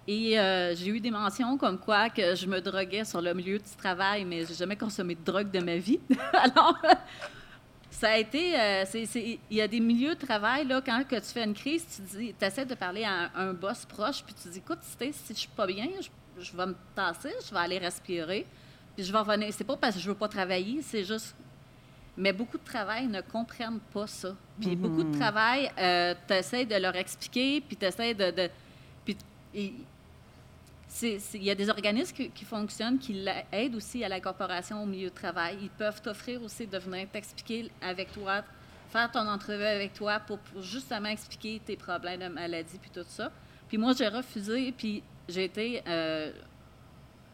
[0.08, 3.58] Et euh, j'ai eu des mentions comme quoi que je me droguais sur le milieu
[3.58, 6.00] du travail, mais j'ai jamais consommé de drogue de ma vie.
[6.34, 6.78] Alors,
[7.90, 8.60] ça a été.
[8.60, 11.86] euh, il y a des milieux de travail, là, quand que tu fais une crise,
[11.96, 15.12] tu dis, essaies de parler à un, un boss proche, puis tu dis, écoute, si
[15.30, 18.46] je suis pas bien, je, je vais me tasser, je vais aller respirer,
[18.96, 19.52] puis je vais revenir.
[19.54, 21.36] C'est pas parce que je veux pas travailler, c'est juste.
[22.16, 24.36] Mais beaucoup de travail ne comprennent pas ça.
[24.62, 28.50] Puis beaucoup de travail, tu essaies de leur expliquer, puis tu essaies de.
[29.04, 29.18] puis
[31.02, 34.86] il y a des organismes qui, qui fonctionnent, qui la- aident aussi à l'incorporation au
[34.86, 35.58] milieu de travail.
[35.62, 38.44] Ils peuvent t'offrir aussi de venir t'expliquer avec toi,
[38.90, 43.04] faire ton entrevue avec toi pour, pour justement expliquer tes problèmes de maladie puis tout
[43.08, 43.32] ça.
[43.68, 46.32] Puis moi, j'ai refusé, puis j'ai été euh,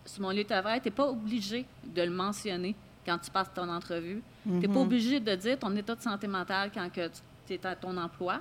[0.05, 0.79] sur mon lieu de travail.
[0.81, 2.75] Tu n'es pas obligé de le mentionner
[3.05, 4.23] quand tu passes ton entrevue.
[4.43, 7.75] Tu n'es pas obligé de dire ton état de santé mentale quand tu es à
[7.75, 8.39] ton emploi.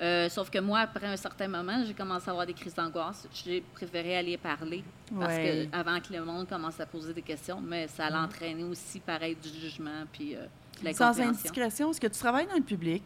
[0.00, 3.28] Euh, sauf que moi, après un certain moment, j'ai commencé à avoir des crises d'angoisse.
[3.32, 4.82] J'ai préféré aller parler
[5.18, 5.68] parce Ouais.
[5.70, 8.98] que avant que le monde commence à poser des questions, mais ça allait entraîner aussi
[9.00, 10.44] pareil du jugement puis euh,
[10.80, 13.02] de la Sans indiscrétion, est-ce que tu travailles dans le public?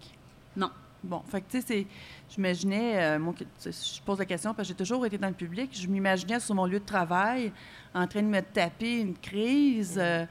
[0.57, 0.70] Non.
[1.05, 1.87] Bon, fait que tu sais,
[2.30, 5.70] j'imaginais, euh, moi, je pose la question parce que j'ai toujours été dans le public,
[5.78, 7.53] je m'imaginais sur mon lieu de travail
[7.95, 9.99] en train de me taper une crise.
[9.99, 10.24] euh,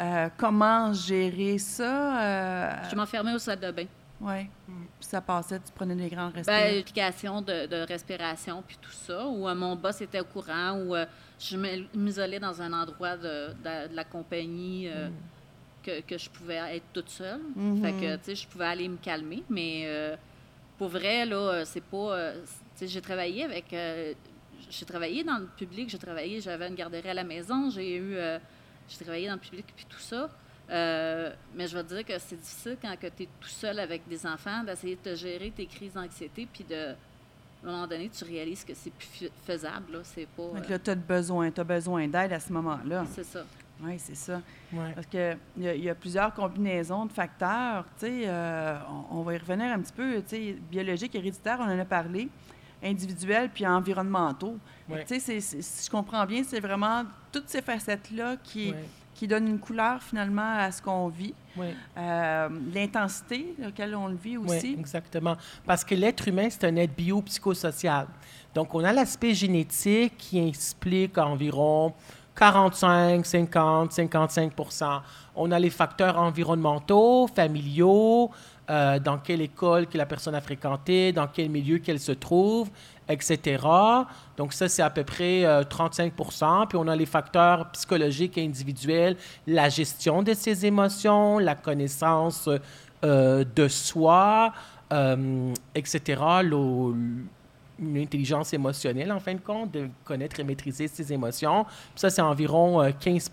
[0.00, 2.88] euh, comment gérer ça?
[2.90, 3.84] Je m'enfermais au salle de bain.
[4.20, 4.48] Ouais.
[4.66, 6.52] Puis ça passait, tu prenais des grands restos.
[6.52, 10.72] Ben, application de, de respiration puis tout ça, où euh, mon boss était au courant,
[10.78, 11.06] où euh,
[11.38, 15.08] je me- m'isolais dans un endroit de, de- de la compagnie euh,
[15.82, 17.40] que, que je pouvais être toute seule.
[17.56, 17.82] Mhm.
[17.82, 20.16] Fait que, tu sais, je pouvais aller me calmer, mais euh,
[20.78, 22.32] pour vrai, là, c'est pas...
[22.34, 22.38] tu
[22.74, 23.66] sais, j'ai travaillé avec...
[24.70, 28.16] j'ai travaillé dans le public, j'ai travaillé, j'avais une garderie à la maison, j'ai eu...
[28.88, 30.28] j'ai travaillé dans le public puis tout ça.
[30.70, 34.06] Euh, mais je vais te dire que c'est difficile quand tu es tout seul avec
[34.08, 36.90] des enfants d'essayer de te gérer tes crises d'anxiété puis de
[37.62, 40.70] à un moment donné tu réalises que c'est plus faisable là, c'est pas que euh,
[40.70, 43.04] là, tu as besoin, t'as besoin d'aide à ce moment-là.
[43.12, 43.44] c'est ça.
[43.82, 44.42] Oui, c'est ça.
[44.72, 44.92] Ouais.
[44.94, 47.84] Parce qu'il y, a- il y a plusieurs combinaisons de facteurs.
[47.98, 48.76] Tu sais, euh,
[49.10, 50.16] on, on va y revenir un petit peu.
[50.22, 52.28] Tu sais, biologique, héréditaire, on en a parlé.
[52.82, 54.58] Individuels puis environnementaux.
[54.88, 55.04] Ouais.
[55.06, 58.84] Tu sais, si je comprends bien, c'est vraiment toutes ces facettes-là qui, Ouais.
[59.20, 61.34] Qui donnent une couleur finalement à ce qu'on vit.
[61.54, 61.74] Ouais.
[61.98, 64.72] Euh, L'intensité laquelle on le vit Oui, aussi.
[64.78, 65.36] exactement.
[65.66, 68.06] Parce que l'être humain, c'est un être biopsychosocial.
[68.54, 71.92] Donc, on a l'aspect génétique qui explique environ
[72.34, 75.00] 45, 50, 55%
[75.36, 78.30] On a les facteurs environnementaux, familiaux,
[78.70, 82.70] euh, dans quelle école que la personne a fréquenté, dans quel milieu qu'elle se trouve,
[83.10, 83.62] etc.
[84.36, 88.44] Donc ça, c'est à peu près euh, 35% Puis on a les facteurs psychologiques et
[88.44, 92.48] individuels, la gestion de ses émotions, la connaissance
[93.04, 94.52] euh, de soi,
[94.92, 96.22] euh, etc.
[96.42, 96.94] L'o-
[97.82, 101.64] une intelligence émotionnelle, en fin de compte, de connaître et maîtriser ses émotions.
[101.96, 103.30] Ça, c'est environ euh, 15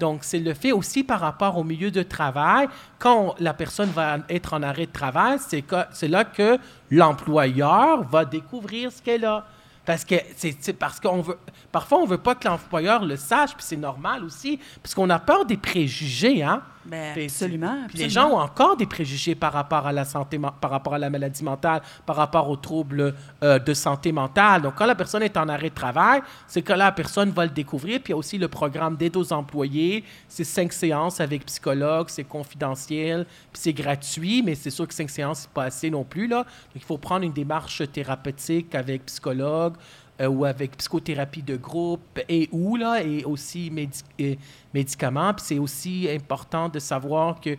[0.00, 2.68] donc, c'est le fait aussi par rapport au milieu de travail.
[2.98, 6.58] Quand la personne va être en arrêt de travail, c'est là que
[6.90, 9.44] l'employeur va découvrir ce qu'elle a.
[9.84, 11.38] Parce que c'est parce qu'on veut.
[11.70, 15.18] Parfois, on veut pas que l'employeur le sache, puis c'est normal aussi, parce qu'on a
[15.18, 16.62] peur des préjugés, hein.
[16.84, 17.84] Ben, absolument.
[17.88, 18.30] Puis les absolument.
[18.30, 21.44] gens ont encore des préjugés par rapport à la santé, par rapport à la maladie
[21.44, 24.62] mentale, par rapport aux troubles euh, de santé mentale.
[24.62, 27.44] Donc, quand la personne est en arrêt de travail, c'est que là, la personne va
[27.44, 28.00] le découvrir.
[28.00, 30.04] Puis il y a aussi le programme d'aide aux employés.
[30.26, 35.10] C'est cinq séances avec psychologue, c'est confidentiel, puis c'est gratuit, mais c'est sûr que cinq
[35.10, 36.26] séances, c'est pas assez non plus.
[36.26, 36.38] Là.
[36.38, 39.74] Donc, il faut prendre une démarche thérapeutique avec psychologue.
[40.20, 44.36] Euh, ou avec psychothérapie de groupe et ou là et aussi médi-
[44.74, 45.32] médicaments.
[45.34, 47.56] Puis c'est aussi important de savoir que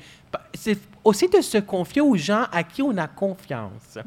[0.54, 3.98] c'est aussi de se confier aux gens à qui on a confiance.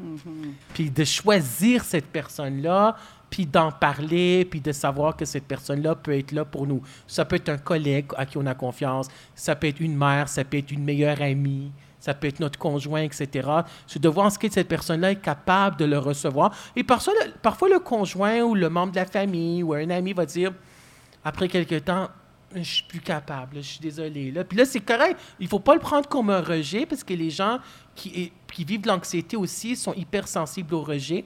[0.73, 2.95] Puis de choisir cette personne-là,
[3.29, 6.81] puis d'en parler, puis de savoir que cette personne-là peut être là pour nous.
[7.07, 10.29] Ça peut être un collègue à qui on a confiance, ça peut être une mère,
[10.29, 11.71] ça peut être une meilleure amie,
[12.05, 13.49] ça peut être notre conjoint, etc.
[13.87, 16.55] C'est de voir ce que cette personne-là est capable de le recevoir.
[16.75, 20.13] Et parfois le, parfois, le conjoint ou le membre de la famille ou un ami
[20.13, 20.53] va dire,
[21.23, 22.09] après quelques temps,
[22.53, 24.29] je suis plus capable, je suis désolé.
[24.29, 24.43] Là.
[24.43, 25.19] Puis là, c'est correct.
[25.39, 27.57] Il faut pas le prendre comme un rejet parce que les gens
[27.95, 31.25] qui, vivent l'anxiété aussi sont hypersensibles au rejet.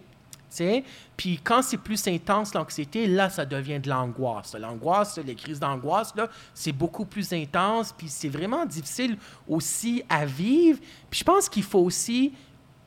[0.50, 0.84] Tu sais.
[1.16, 4.56] Puis quand c'est plus intense, l'anxiété, là, ça devient de l'angoisse.
[4.56, 10.26] L'angoisse, les crises d'angoisse, là, c'est beaucoup plus intense, puis c'est vraiment difficile aussi à
[10.26, 10.80] vivre.
[11.10, 12.34] Puis je pense qu'il faut aussi,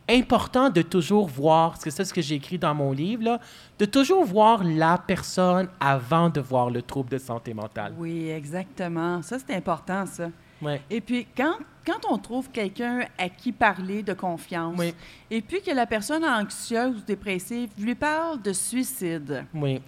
[0.09, 3.41] important de toujours voir, parce que c'est ce que j'ai écrit dans mon livre, là,
[3.79, 7.95] de toujours voir la personne avant de voir le trouble de santé mentale.
[7.99, 9.23] Oui, exactement.
[9.23, 10.29] Ça, c'est important, ça.
[10.63, 10.81] Ouais.
[10.89, 14.95] Et puis, quand, quand on trouve quelqu'un à qui parler de confiance, Oui.
[15.31, 19.83] et puis que la personne anxieuse ou dépressive lui parle de suicide, Oui.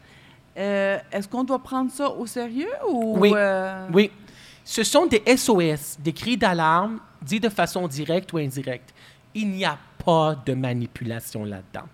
[0.57, 3.17] euh, est-ce qu'on doit prendre ça au sérieux ou...
[3.19, 3.33] Oui.
[3.35, 4.11] euh, Oui.
[4.65, 8.95] Ce sont des SOS, des cris d'alarme, dits de façon directe ou indirecte.
[9.35, 11.87] Il n'y a pas de manipulation là-dedans.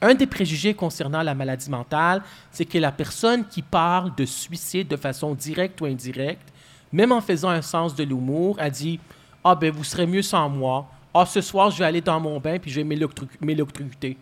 [0.00, 2.22] Un des préjugés concernant la maladie mentale,
[2.52, 6.52] c'est que la personne qui parle de suicide de façon directe ou indirecte,
[6.92, 8.98] même en faisant un sens de l'humour, a dit
[9.44, 10.86] Ah, ben, vous serez mieux sans moi.
[11.14, 12.98] Ah, ce soir, je vais aller dans mon bain puis je vais
[13.40, 14.16] m'électrocuter.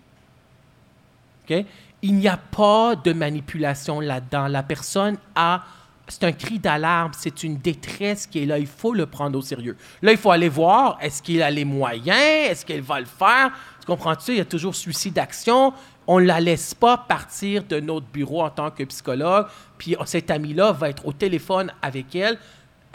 [1.48, 1.64] OK?
[2.02, 4.48] Il n'y a pas de manipulation là-dedans.
[4.48, 5.64] La personne a.
[6.08, 8.58] C'est un cri d'alarme, c'est une détresse qui est là.
[8.58, 9.76] Il faut le prendre au sérieux.
[10.02, 13.50] Là, il faut aller voir est-ce qu'il a les moyens, est-ce qu'elle va le faire?
[13.80, 14.32] Tu comprends-tu?
[14.32, 15.72] Il y a toujours suicide d'action.
[16.06, 19.46] On ne la laisse pas partir de notre bureau en tant que psychologue.
[19.78, 22.38] Puis oh, cet ami-là va être au téléphone avec elle.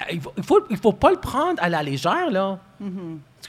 [0.10, 2.60] Il ne faut, il faut, pas le prendre à la légère, là.
[2.80, 2.86] Tu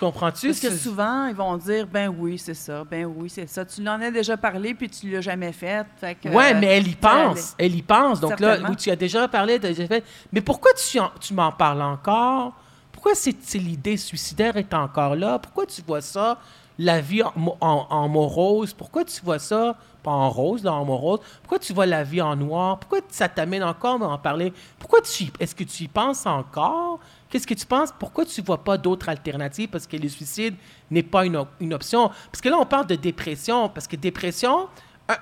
[0.06, 0.48] comprends-tu?
[0.48, 3.64] Parce que souvent, ils vont dire, ben oui, c'est ça, ben oui, c'est ça.
[3.64, 5.86] Tu l'en as déjà parlé, puis tu l'as jamais fait.
[5.96, 7.54] fait que, Ouais, euh, mais elle y tu pense.
[7.58, 8.20] Elle y pense.
[8.20, 10.04] Donc là, où tu as déjà parlé, t'as déjà fait.
[10.32, 12.52] Mais pourquoi tu, en- tu m'en parles encore?
[12.90, 15.38] Pourquoi c'est, l'idée suicidaire est encore là?
[15.38, 16.38] Pourquoi tu vois ça,
[16.78, 18.72] la vie en, en, en morose?
[18.74, 21.20] Pourquoi tu vois ça, pas en rose, là, en morose?
[21.42, 22.78] Pourquoi tu vois la vie en noir?
[22.78, 24.52] Pourquoi ça t'amène encore à en parler?
[24.78, 26.98] Pourquoi tu, est-ce que tu y penses encore?
[27.32, 27.88] Qu'est-ce que tu penses?
[27.98, 29.70] Pourquoi tu ne vois pas d'autres alternatives?
[29.70, 30.54] Parce que le suicide
[30.90, 32.10] n'est pas une, op- une option.
[32.30, 33.70] Parce que là, on parle de dépression.
[33.70, 34.68] Parce que dépression,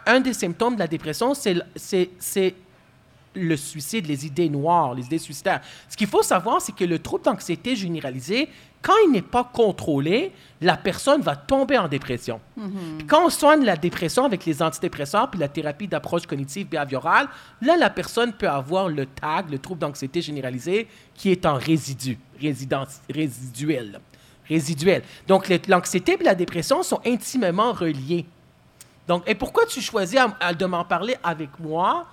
[0.06, 1.54] un, des symptômes de la dépression, c'est
[3.36, 5.60] le- suicide, les idées noires, les idées suicidaires.
[5.88, 8.48] Ce qu'il faut savoir, c'est que le trouble d'anxiété généralisé,
[8.82, 12.40] quand il n'est pas contrôlé, la personne va tomber en dépression.
[12.98, 17.28] Puis quand on soigne la dépression avec les antidépresseurs puis la thérapie d'approche cognitive behaviorale,
[17.60, 22.18] là, la personne peut avoir le TAG, le trouble d'anxiété généralisé, qui est en résidu,
[22.40, 24.00] résiduel.
[24.48, 25.02] Résiduel.
[25.28, 28.26] Donc, l'anxiété et la dépression sont intimement reliés.
[29.06, 32.06] Donc, et pourquoi tu choisis à- à- de m'en parler avec moi?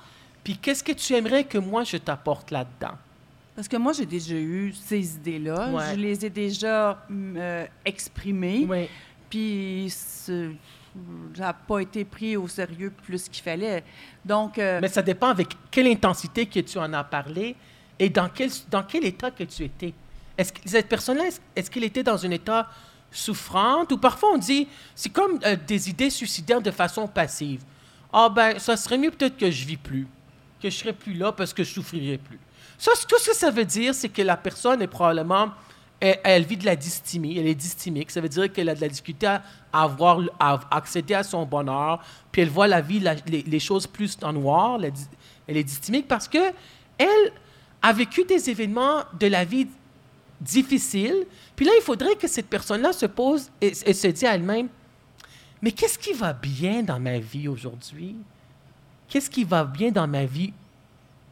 [0.44, 2.94] Puis qu'est-ce que tu aimerais que moi je t'apporte là-dedans?
[3.58, 5.72] Parce que moi, j'ai déjà eu ces idées-là.
[5.72, 5.84] Ouais.
[5.96, 8.88] Je les ai déjà mm, euh, exprimées.
[9.32, 10.44] Puis, ça
[11.40, 13.84] n'a pas été pris au sérieux plus qu'il fallait.
[14.24, 17.56] Donc, euh, Mais ça dépend avec quelle intensité que tu en as parlé
[17.98, 19.96] et dans quel, dans quel état que tu étais.
[20.38, 21.24] Est-ce que cette personne-là,
[21.56, 22.70] est-ce, qu'elle était dans un état
[23.10, 23.92] souffrante?
[23.92, 27.64] Ou parfois on dit, c'est comme euh, des idées suicidaires de façon passive.
[28.14, 30.06] Ah ben, ça serait mieux peut-être que je vis plus,
[30.62, 32.38] que je serais plus là parce que je souffrirais plus.
[32.84, 35.50] Tout ce que ça veut dire, c'est que la personne est probablement,
[36.00, 38.12] elle, vit de la dysthymie, elle est dysthymique.
[38.12, 39.42] Ça veut dire qu'elle a de la difficulté à,
[39.74, 44.34] avoir, à accéder à son bonheur, puis elle voit la vie, les, choses plus en
[44.34, 44.80] noir.
[45.48, 46.54] Elle est dysthymique parce que
[46.98, 47.32] elle
[47.82, 49.68] a vécu des événements de la vie
[50.40, 51.26] difficiles.
[51.56, 54.68] Puis là, il faudrait que cette personne-là se pose et, et se dise à elle-même,
[55.62, 58.16] mais qu'est-ce qui va bien dans ma vie aujourd'hui?
[59.08, 60.54] Qu'est-ce qui va bien dans ma vie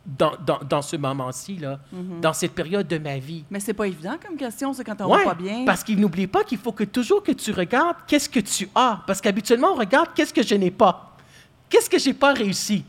[0.05, 1.79] dans, dans, dans ce moment-ci, là,
[2.21, 3.43] dans cette période de ma vie?
[3.49, 5.65] mais c'est pas évident comme question, c'est quand on Ouais, va pas bien.
[5.65, 9.01] Parce qu'il n'oublie pas qu'il faut que toujours que tu regardes qu'est-ce que tu as.
[9.07, 11.15] Parce qu'habituellement, on regarde qu'est-ce que je n'ai pas.
[11.69, 12.85] Qu'est-ce que j'ai pas réussi?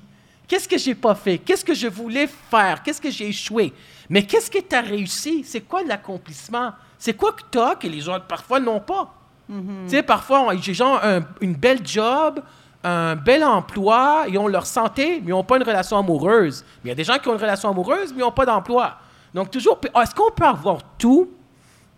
[0.47, 1.39] Qu'est-ce que j'ai pas fait?
[1.39, 2.83] Qu'est-ce que je voulais faire?
[2.83, 3.73] Qu'est-ce que j'ai échoué?
[4.11, 5.43] Mais qu'est-ce que tu as réussi?
[5.45, 6.73] C'est quoi l'accomplissement?
[6.99, 9.12] C'est quoi que tu as que les gens parfois n'ont pas?
[9.49, 9.55] Tu
[9.89, 12.41] sais, parfois, j'ai genre un- une belle job,
[12.87, 16.64] un bel emploi, ils ont leur santé, mais ils n'ont pas une relation amoureuse.
[16.84, 18.47] Mais il y a des gens qui ont une relation amoureuse, mais ils n'ont pas
[18.47, 18.97] d'emploi.
[19.34, 21.28] Donc, toujours, est-ce qu'on peut avoir tout?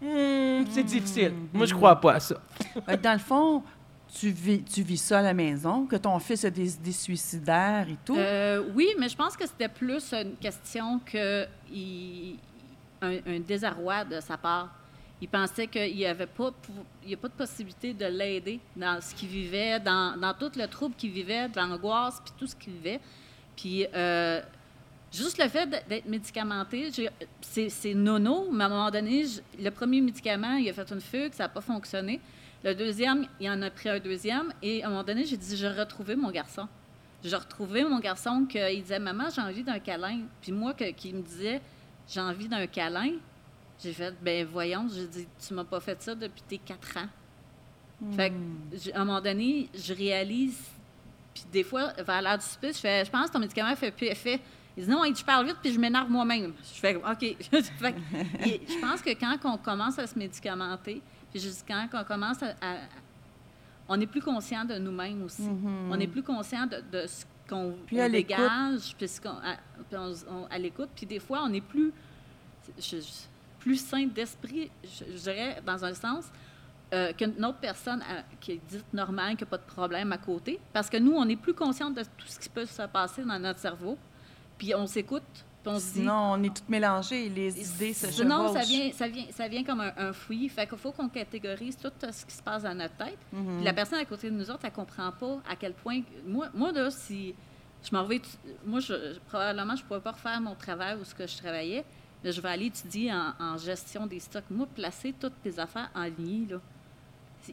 [0.01, 1.33] Hmm, c'est difficile.
[1.53, 2.37] Moi, je crois pas à ça.
[3.03, 3.63] Dans le fond,
[4.19, 7.87] tu vis, tu vis ça à la maison, que ton fils a des idées suicidaires
[7.89, 8.17] et tout?
[8.17, 12.39] Euh, oui, mais je pense que c'était plus une question que il-
[13.03, 14.71] un, un désarroi de sa part.
[15.21, 16.53] Il pensait qu'il n'y avait pas,
[17.05, 20.51] il y a pas de possibilité de l'aider dans ce qu'il vivait, dans, dans tout
[20.57, 23.01] le trouble qu'il vivait, l'angoisse, puis tout ce qu'il vivait.
[23.57, 24.41] Puis euh,
[25.13, 26.91] juste le fait d'être- médicamenté,
[27.41, 29.25] c'est nono, mais à un moment donné,
[29.59, 32.21] le premier médicament, il a fait une fugue, ça n'a pas fonctionné.
[32.63, 35.57] Le deuxième, il en a pris un deuxième, et à un moment donné, j'ai dit,
[35.57, 36.69] j'ai retrouvé mon garçon.
[37.25, 40.21] J'ai retrouvé mon garçon qu'il disait Maman, j'ai envie d'un câlin.
[40.41, 41.61] Puis moi, que- qui me disait
[42.09, 43.11] J'ai envie d'un câlin,
[43.83, 47.09] j'ai fait Ben voyons, j'ai dit Tu m'as pas fait ça depuis tes quatre ans.
[48.15, 50.57] Fait que, à un moment donné, je réalise,
[51.35, 53.91] puis des fois, vers l'heure du souper, je fais Je pense que ton médicament fait
[53.91, 54.41] plus effet.
[54.77, 56.53] Il dit Non, je parle vite, puis je m'énerve moi-même.
[56.63, 57.03] Je fais OK.
[57.51, 61.03] Fait que, et je pense que quand on commence à se médicamenter,
[61.33, 62.77] puis juste quand on commence à- à
[63.89, 65.43] on est plus conscient de nous-mêmes aussi.
[65.91, 67.75] On est plus conscient de, de ce qu'on
[68.13, 69.09] dégage, puis
[69.43, 69.57] à,
[70.51, 70.91] à l'écoute.
[70.95, 71.91] Puis des fois, on est plus,
[72.79, 73.27] je- je-
[73.59, 76.25] plus sain d'esprit, je, je dirais, dans un sens,
[76.95, 80.19] euh, qu'une autre personne euh, qui est dite normale, qui n'a pas de problème à
[80.19, 80.59] côté.
[80.73, 83.39] Parce que nous, on est plus conscient de tout ce qui peut se passer dans
[83.39, 83.99] notre cerveau.
[84.57, 85.23] Puis on s'écoute,
[85.63, 86.01] puis on se dit...
[86.01, 88.69] Sinon, on est toutes mélangées, les idées se Sinon, ça chevauchent.
[88.69, 90.49] vient, ça, vient, ça vient comme un, un fouillis.
[90.49, 93.19] Fait qu'il faut qu'on catégorise tout euh, ce qui se passe dans notre tête.
[93.33, 93.57] Mhm.
[93.57, 96.01] Puis la personne à côté de nous autres, elle comprend pas à quel point.
[96.27, 97.35] Moi, moi là, si
[97.83, 98.21] je m'en vais.
[98.65, 101.85] Moi, je, probablement, je ne pourrais pas refaire mon travail où ce que je travaillais.
[102.25, 104.45] Je vais aller étudier en, en gestion des stocks.
[104.51, 106.57] Moi, placer toutes tes affaires en ligne, là.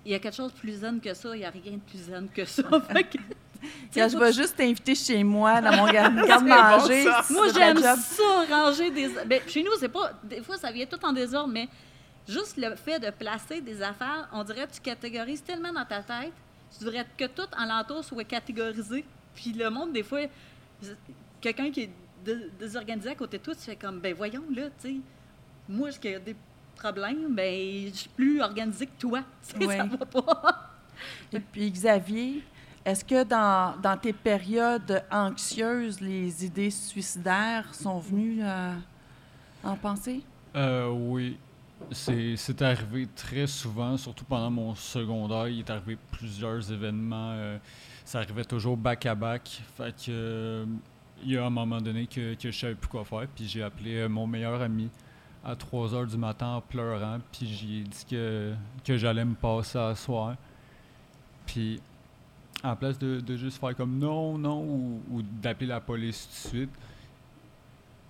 [0.03, 1.36] Il y a quelque chose de plus zen que ça.
[1.36, 2.63] Il n'y a rien de plus zen que ça.
[3.63, 7.05] Que, Quand je vais juste t'inviter chez moi, dans mon gar- garde-manger.
[7.32, 9.09] moi, j'aime ça, ranger des.
[9.26, 10.11] Ben, chez nous, c'est pas.
[10.24, 11.68] Des fois, ça vient tout en désordre, mais
[12.28, 16.03] juste le fait de placer des affaires, on dirait que tu catégorises tellement dans ta
[16.03, 16.34] tête,
[16.78, 19.05] tu dirais que tout en l'entour soit catégorisé.
[19.34, 20.20] Puis le monde, des fois,
[21.41, 21.89] quelqu'un qui est
[22.26, 24.95] dé- désorganisé à côté de toi, tu fais comme, ben voyons, là, tu sais,
[25.69, 26.36] moi, qui ai des
[26.76, 29.21] problèmes, ben, je suis plus organisé que toi.
[29.47, 29.78] Tu sais, Ouais.
[29.78, 30.71] Ça va pas.
[31.34, 32.43] Et puis, Xavier,
[32.84, 38.73] est-ce que dans, dans tes périodes anxieuses, les idées suicidaires sont venues euh,
[39.63, 40.21] en pensée?
[40.55, 41.38] Euh, oui.
[41.91, 45.47] C'est c'est arrivé très souvent, surtout pendant mon secondaire.
[45.49, 47.34] Il est arrivé plusieurs événements.
[47.34, 47.57] euh,
[48.03, 49.61] ça arrivait toujours back-à-back.
[49.78, 50.65] Fait que, euh,
[51.26, 53.28] il y a un moment donné que, que je savais plus quoi faire.
[53.36, 54.89] Puis j'ai appelé euh, mon meilleur ami
[55.43, 57.19] à 3 heures du matin en pleurant.
[57.32, 58.53] Puis j'ai dit que,
[58.84, 60.36] que j'allais me passer à soir.
[61.45, 61.82] Puis
[62.63, 66.49] en place de, de juste faire comme non, non, ou, ou d'appeler la police tout
[66.49, 66.71] de suite,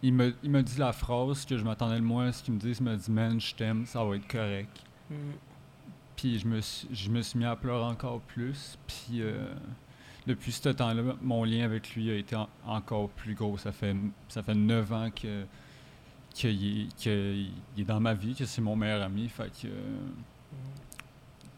[0.03, 2.53] il me, il m'a dit la phrase que je m'attendais le moins à ce qu'il
[2.53, 2.77] me dise.
[2.79, 4.81] Il m'a dit Man, je t'aime, ça va être correct.
[5.09, 5.15] Mm.
[6.15, 8.77] Puis je me, suis, je me suis mis à pleurer encore plus.
[8.87, 9.47] Puis euh,
[10.27, 13.57] depuis ce temps-là, mon lien avec lui a été en- encore plus gros.
[13.57, 13.95] Ça fait,
[14.27, 15.45] ça fait neuf ans que
[16.33, 19.29] qu'il est, est dans ma vie, que c'est mon meilleur ami.
[19.29, 19.67] Fait que,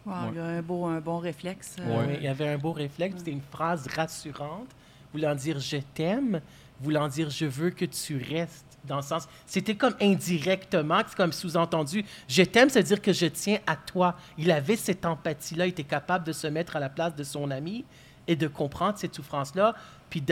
[0.05, 0.29] Wow, Ouais.
[0.31, 1.75] Il y a un, beau, un bon réflexe.
[1.79, 2.05] euh, Ouais.
[2.09, 3.15] Oui, il y avait un beau réflexe.
[3.17, 4.67] C'était une phrase rassurante,
[5.11, 6.39] voulant dire je t'aime,
[6.79, 8.65] voulant dire je veux que tu restes.
[8.85, 12.05] Dans le sens, c'était comme indirectement, c'est comme sous-entendu.
[12.29, 14.15] Je t'aime, ça veut dire que je tiens à toi.
[14.37, 17.51] Il avait cette empathie-là, il était capable de se mettre à la place de son
[17.51, 17.83] ami
[18.27, 19.75] et de comprendre cette souffrance-là.
[20.09, 20.23] Puis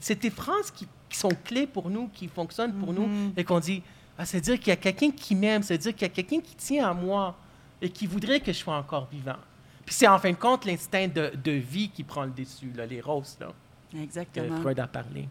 [0.00, 3.60] c'est des phrases qui, qui sont clés pour nous, qui fonctionnent pour nous, et qu'on
[3.60, 3.82] dit,
[4.18, 6.40] ah, c'est dire qu'il y a quelqu'un qui m'aime, c'est dire qu'il y a quelqu'un
[6.40, 7.36] qui tient à moi
[7.82, 9.36] et qui voudrait que je sois encore vivant.
[9.84, 12.86] Puis c'est en fin de compte l'instinct de, de vie qui prend le dessus, là,
[12.86, 13.48] les roses là,
[13.92, 14.60] que Exactement.
[14.60, 15.28] Freud a parlé.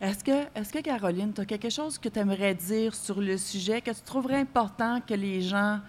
[0.00, 3.38] Est-ce que, est que, Caroline, tu as quelque chose que tu aimerais dire sur le
[3.38, 5.80] sujet que tu trouverais important que les gens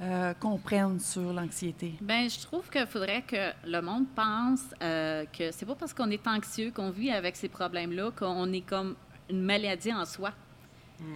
[0.00, 1.94] euh, comprennent sur l'anxiété?
[2.00, 6.10] Ben, je trouve qu'il faudrait que le monde pense euh, que c'est pas parce qu'on
[6.10, 8.96] est anxieux, qu'on vit avec ces problèmes-là, qu'on est comme
[9.28, 10.32] une maladie en soi.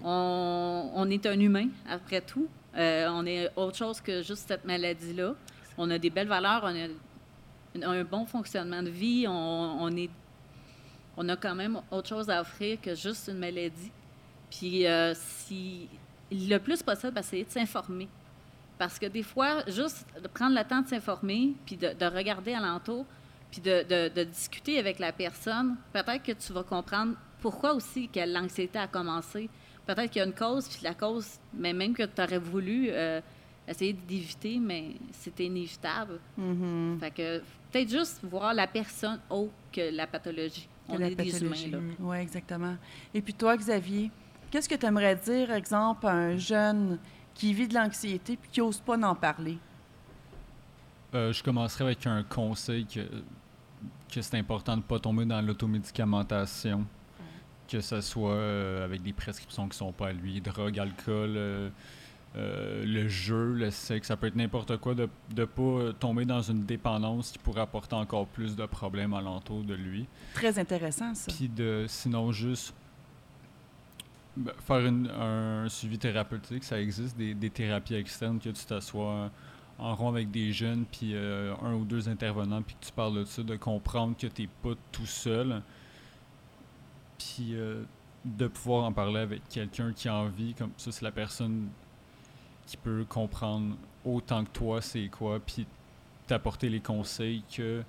[0.02, 2.48] On, on est un humain, après tout.
[2.76, 5.34] Euh, on est autre chose que juste cette maladie-là.
[5.76, 10.10] On a des belles valeurs, on a un bon fonctionnement de vie, on, on est,
[11.16, 13.90] on a quand même autre chose à offrir que juste une maladie.
[14.50, 15.88] Puis, euh, si,
[16.30, 18.08] le plus possible, c'est de s'informer.
[18.84, 22.52] Parce que des fois, juste de prendre le temps de s'informer, puis de, de regarder
[22.52, 23.06] alentour,
[23.50, 28.08] puis de, de- de discuter avec la personne, peut-être que tu vas comprendre pourquoi aussi
[28.08, 29.48] que l'anxiété a commencé.
[29.86, 32.88] Peut-être qu'il y a une cause, puis la cause, mais même que tu aurais voulu
[32.90, 33.22] euh,
[33.66, 36.20] essayer d'éviter, mais c'était inévitable.
[36.36, 36.98] Mhm.
[37.00, 37.38] Fait que
[37.72, 40.68] peut-être juste voir la personne autre que la pathologie.
[40.90, 41.70] On la est des humains, pathologie.
[41.70, 41.78] là.
[42.00, 42.76] Oui, exactement.
[43.14, 44.10] Et puis toi, Xavier,
[44.50, 46.98] qu'est-ce que tu aimerais dire, exemple, à un jeune
[47.34, 49.58] qui vit de l'anxiété puis qui n'ose pas en parler?
[51.14, 53.00] Euh, je commencerai avec un conseil que,
[54.12, 56.84] que c'est important de ne pas tomber dans l'automédicamentation.
[57.66, 61.32] Que ce soit euh, avec des prescriptions qui ne sont pas à lui, drogue, alcool,
[61.34, 61.70] euh,
[62.36, 66.42] euh, le jeu, le sexe, ça peut être n'importe quoi, de ne pas tomber dans
[66.42, 70.06] une dépendance qui pourrait apporter encore plus de problèmes alentour de lui.
[70.34, 71.32] Très intéressant, ça.
[71.32, 72.74] Puis de, sinon, juste
[74.36, 79.30] ben, faire une- un suivi thérapeutique, ça existe, des, thérapies externes, que tu t'assois
[79.78, 83.14] en rond avec des jeunes, puis euh, un ou deux intervenants, puis que tu parles
[83.18, 85.62] de ça, de comprendre que tu n'es pas tout seul,
[87.18, 87.82] puis euh,
[88.24, 91.68] de pouvoir en parler avec quelqu'un qui a envie, comme ça, c'est la personne
[92.66, 95.66] qui peut comprendre autant que toi c'est quoi, puis
[96.26, 97.82] t'apporter les conseils que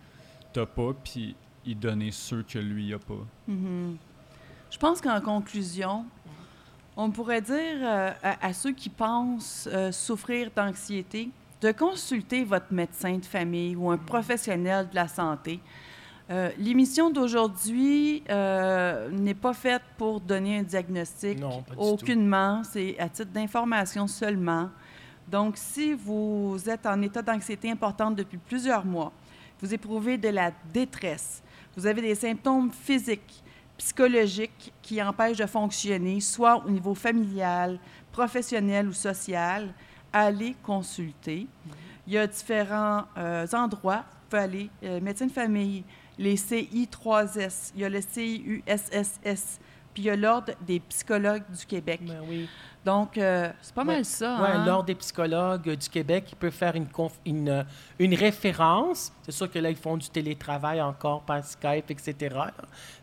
[0.54, 1.36] t'as pas, puis
[1.66, 3.26] y donner ceux que lui a pas.
[3.48, 3.98] Mhm.
[4.72, 6.06] Je pense qu'en conclusion,
[6.98, 11.30] on pourrait dire euh, à, à ceux qui pensent euh, souffrir d'anxiété
[11.62, 15.60] de consulter votre médecin de famille ou un professionnel de la santé.
[16.30, 21.40] Euh, L'émission d'aujourd'hui n'est pas faite pour donner un diagnostic.
[21.40, 21.64] Non.
[21.78, 22.62] Aucunement.
[22.64, 24.70] C'est à titre d'information seulement.
[25.28, 29.12] Donc, si vous êtes en état d'anxiété importante depuis plusieurs mois,
[29.60, 31.42] vous éprouvez de la détresse,
[31.76, 33.44] vous avez des symptômes physiques,
[33.78, 37.80] psychologiques qui empêchent de fonctionner, soit au niveau familial,
[38.12, 39.74] professionnel ou social,
[40.14, 41.48] allez consulter.
[42.08, 44.06] Il y a différents euh, endroits.
[44.08, 45.84] Vous pouvez aller, euh, médecine de famille,
[46.18, 49.60] les CI3S, il y a le CIUSSS,
[49.94, 52.02] puis il y a l'Ordre des psychologues du Québec.
[52.04, 52.48] Ben.
[52.86, 53.96] Donc, euh, c'est pas Ouais.
[53.96, 54.40] mal ça.
[54.40, 54.64] Ouais, hein?
[54.66, 57.64] l'Ordre des psychologues du Québec, il peut faire une, conf- une, euh,
[57.98, 59.12] une référence.
[59.24, 62.36] C'est sûr que là, ils font du télétravail encore par Skype, etc.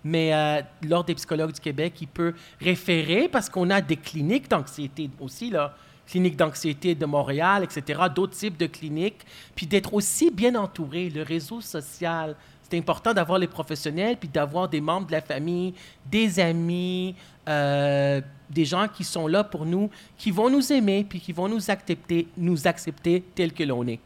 [0.04, 4.48] Mais euh, l'Ordre des psychologues du Québec, il peut référer parce qu'on a des cliniques
[4.48, 5.74] d'anxiété aussi, là.
[6.06, 9.24] Clinique d'anxiété de Montréal, etc., d'autres types de cliniques,
[9.54, 12.34] puis d'être aussi bien entouré, le réseau social.
[12.68, 15.74] C'est important d'avoir les professionnels, puis d'avoir des membres de la famille,
[16.10, 17.14] des amis,
[17.48, 18.20] euh,
[18.52, 21.70] des gens qui sont là pour nous, qui vont nous aimer, puis qui vont nous
[21.70, 24.00] accepter, nous accepter tels que l'on est.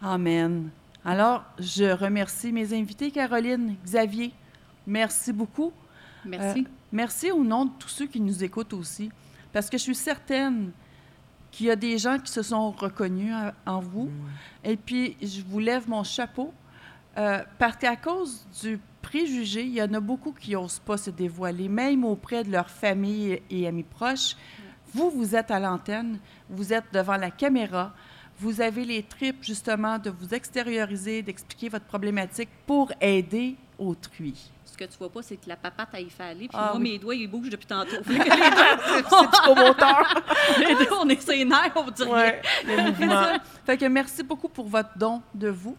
[0.00, 0.70] Amen.
[1.04, 4.32] Alors, je remercie mes invités, Caroline, Xavier.
[4.86, 5.72] Merci beaucoup.
[6.24, 6.60] Merci.
[6.60, 9.10] Euh, merci au nom de tous ceux qui nous écoutent aussi,
[9.52, 10.70] parce que je suis certaine
[11.50, 13.34] qu'il y a des gens qui se sont reconnus
[13.66, 14.10] en, en vous.
[14.64, 16.52] Et puis, je vous lève mon chapeau,
[17.16, 21.10] euh, parce qu'à cause du préjugé, il y en a beaucoup qui n'osent pas se
[21.10, 24.36] dévoiler, même auprès de leur famille et amis proches.
[24.94, 26.18] Vous, vous êtes à l'antenne,
[26.48, 27.92] vous êtes devant la caméra,
[28.40, 34.50] vous avez les tripes justement de vous extérioriser, d'expliquer votre problématique pour aider autrui.
[34.64, 36.48] Ce que tu vois pas, c'est que la papate, elle y fait aller.
[36.48, 36.92] Puis Ah moi, oui.
[36.92, 37.96] mes doigts, ils bougent depuis tantôt.
[38.08, 38.24] Les deux,
[40.56, 42.40] C'est les deux, on est ses nerfs, on dirait.
[42.66, 43.36] Ouais.
[43.66, 45.76] Fait que merci beaucoup pour votre don de vous.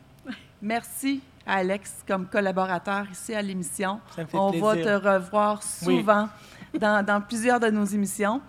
[0.62, 4.00] Merci Alex comme collaborateur ici à l'émission.
[4.34, 6.30] On va te revoir souvent
[6.80, 8.42] dans, dans plusieurs de nos émissions.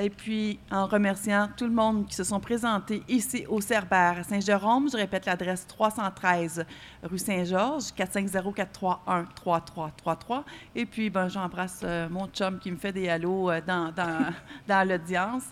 [0.00, 4.22] Et puis, en remerciant tout le monde qui se sont présentés ici au Cerbère à
[4.22, 6.64] Saint-Jérôme, je répète l'adresse 313
[7.02, 10.44] rue Saint-Georges, 450-431-3333.
[10.76, 14.32] Et puis, ben, j'embrasse euh, mon chum qui me fait des halos euh, dans, dans,
[14.68, 15.46] dans l'audience.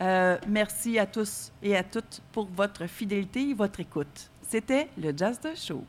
[0.00, 4.30] Euh, merci à tous et à toutes pour votre fidélité et votre écoute.
[4.42, 5.84] C'était le Jazz de Show.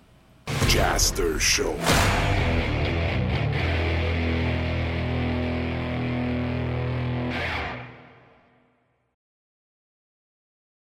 [0.47, 1.75] Jaster Show.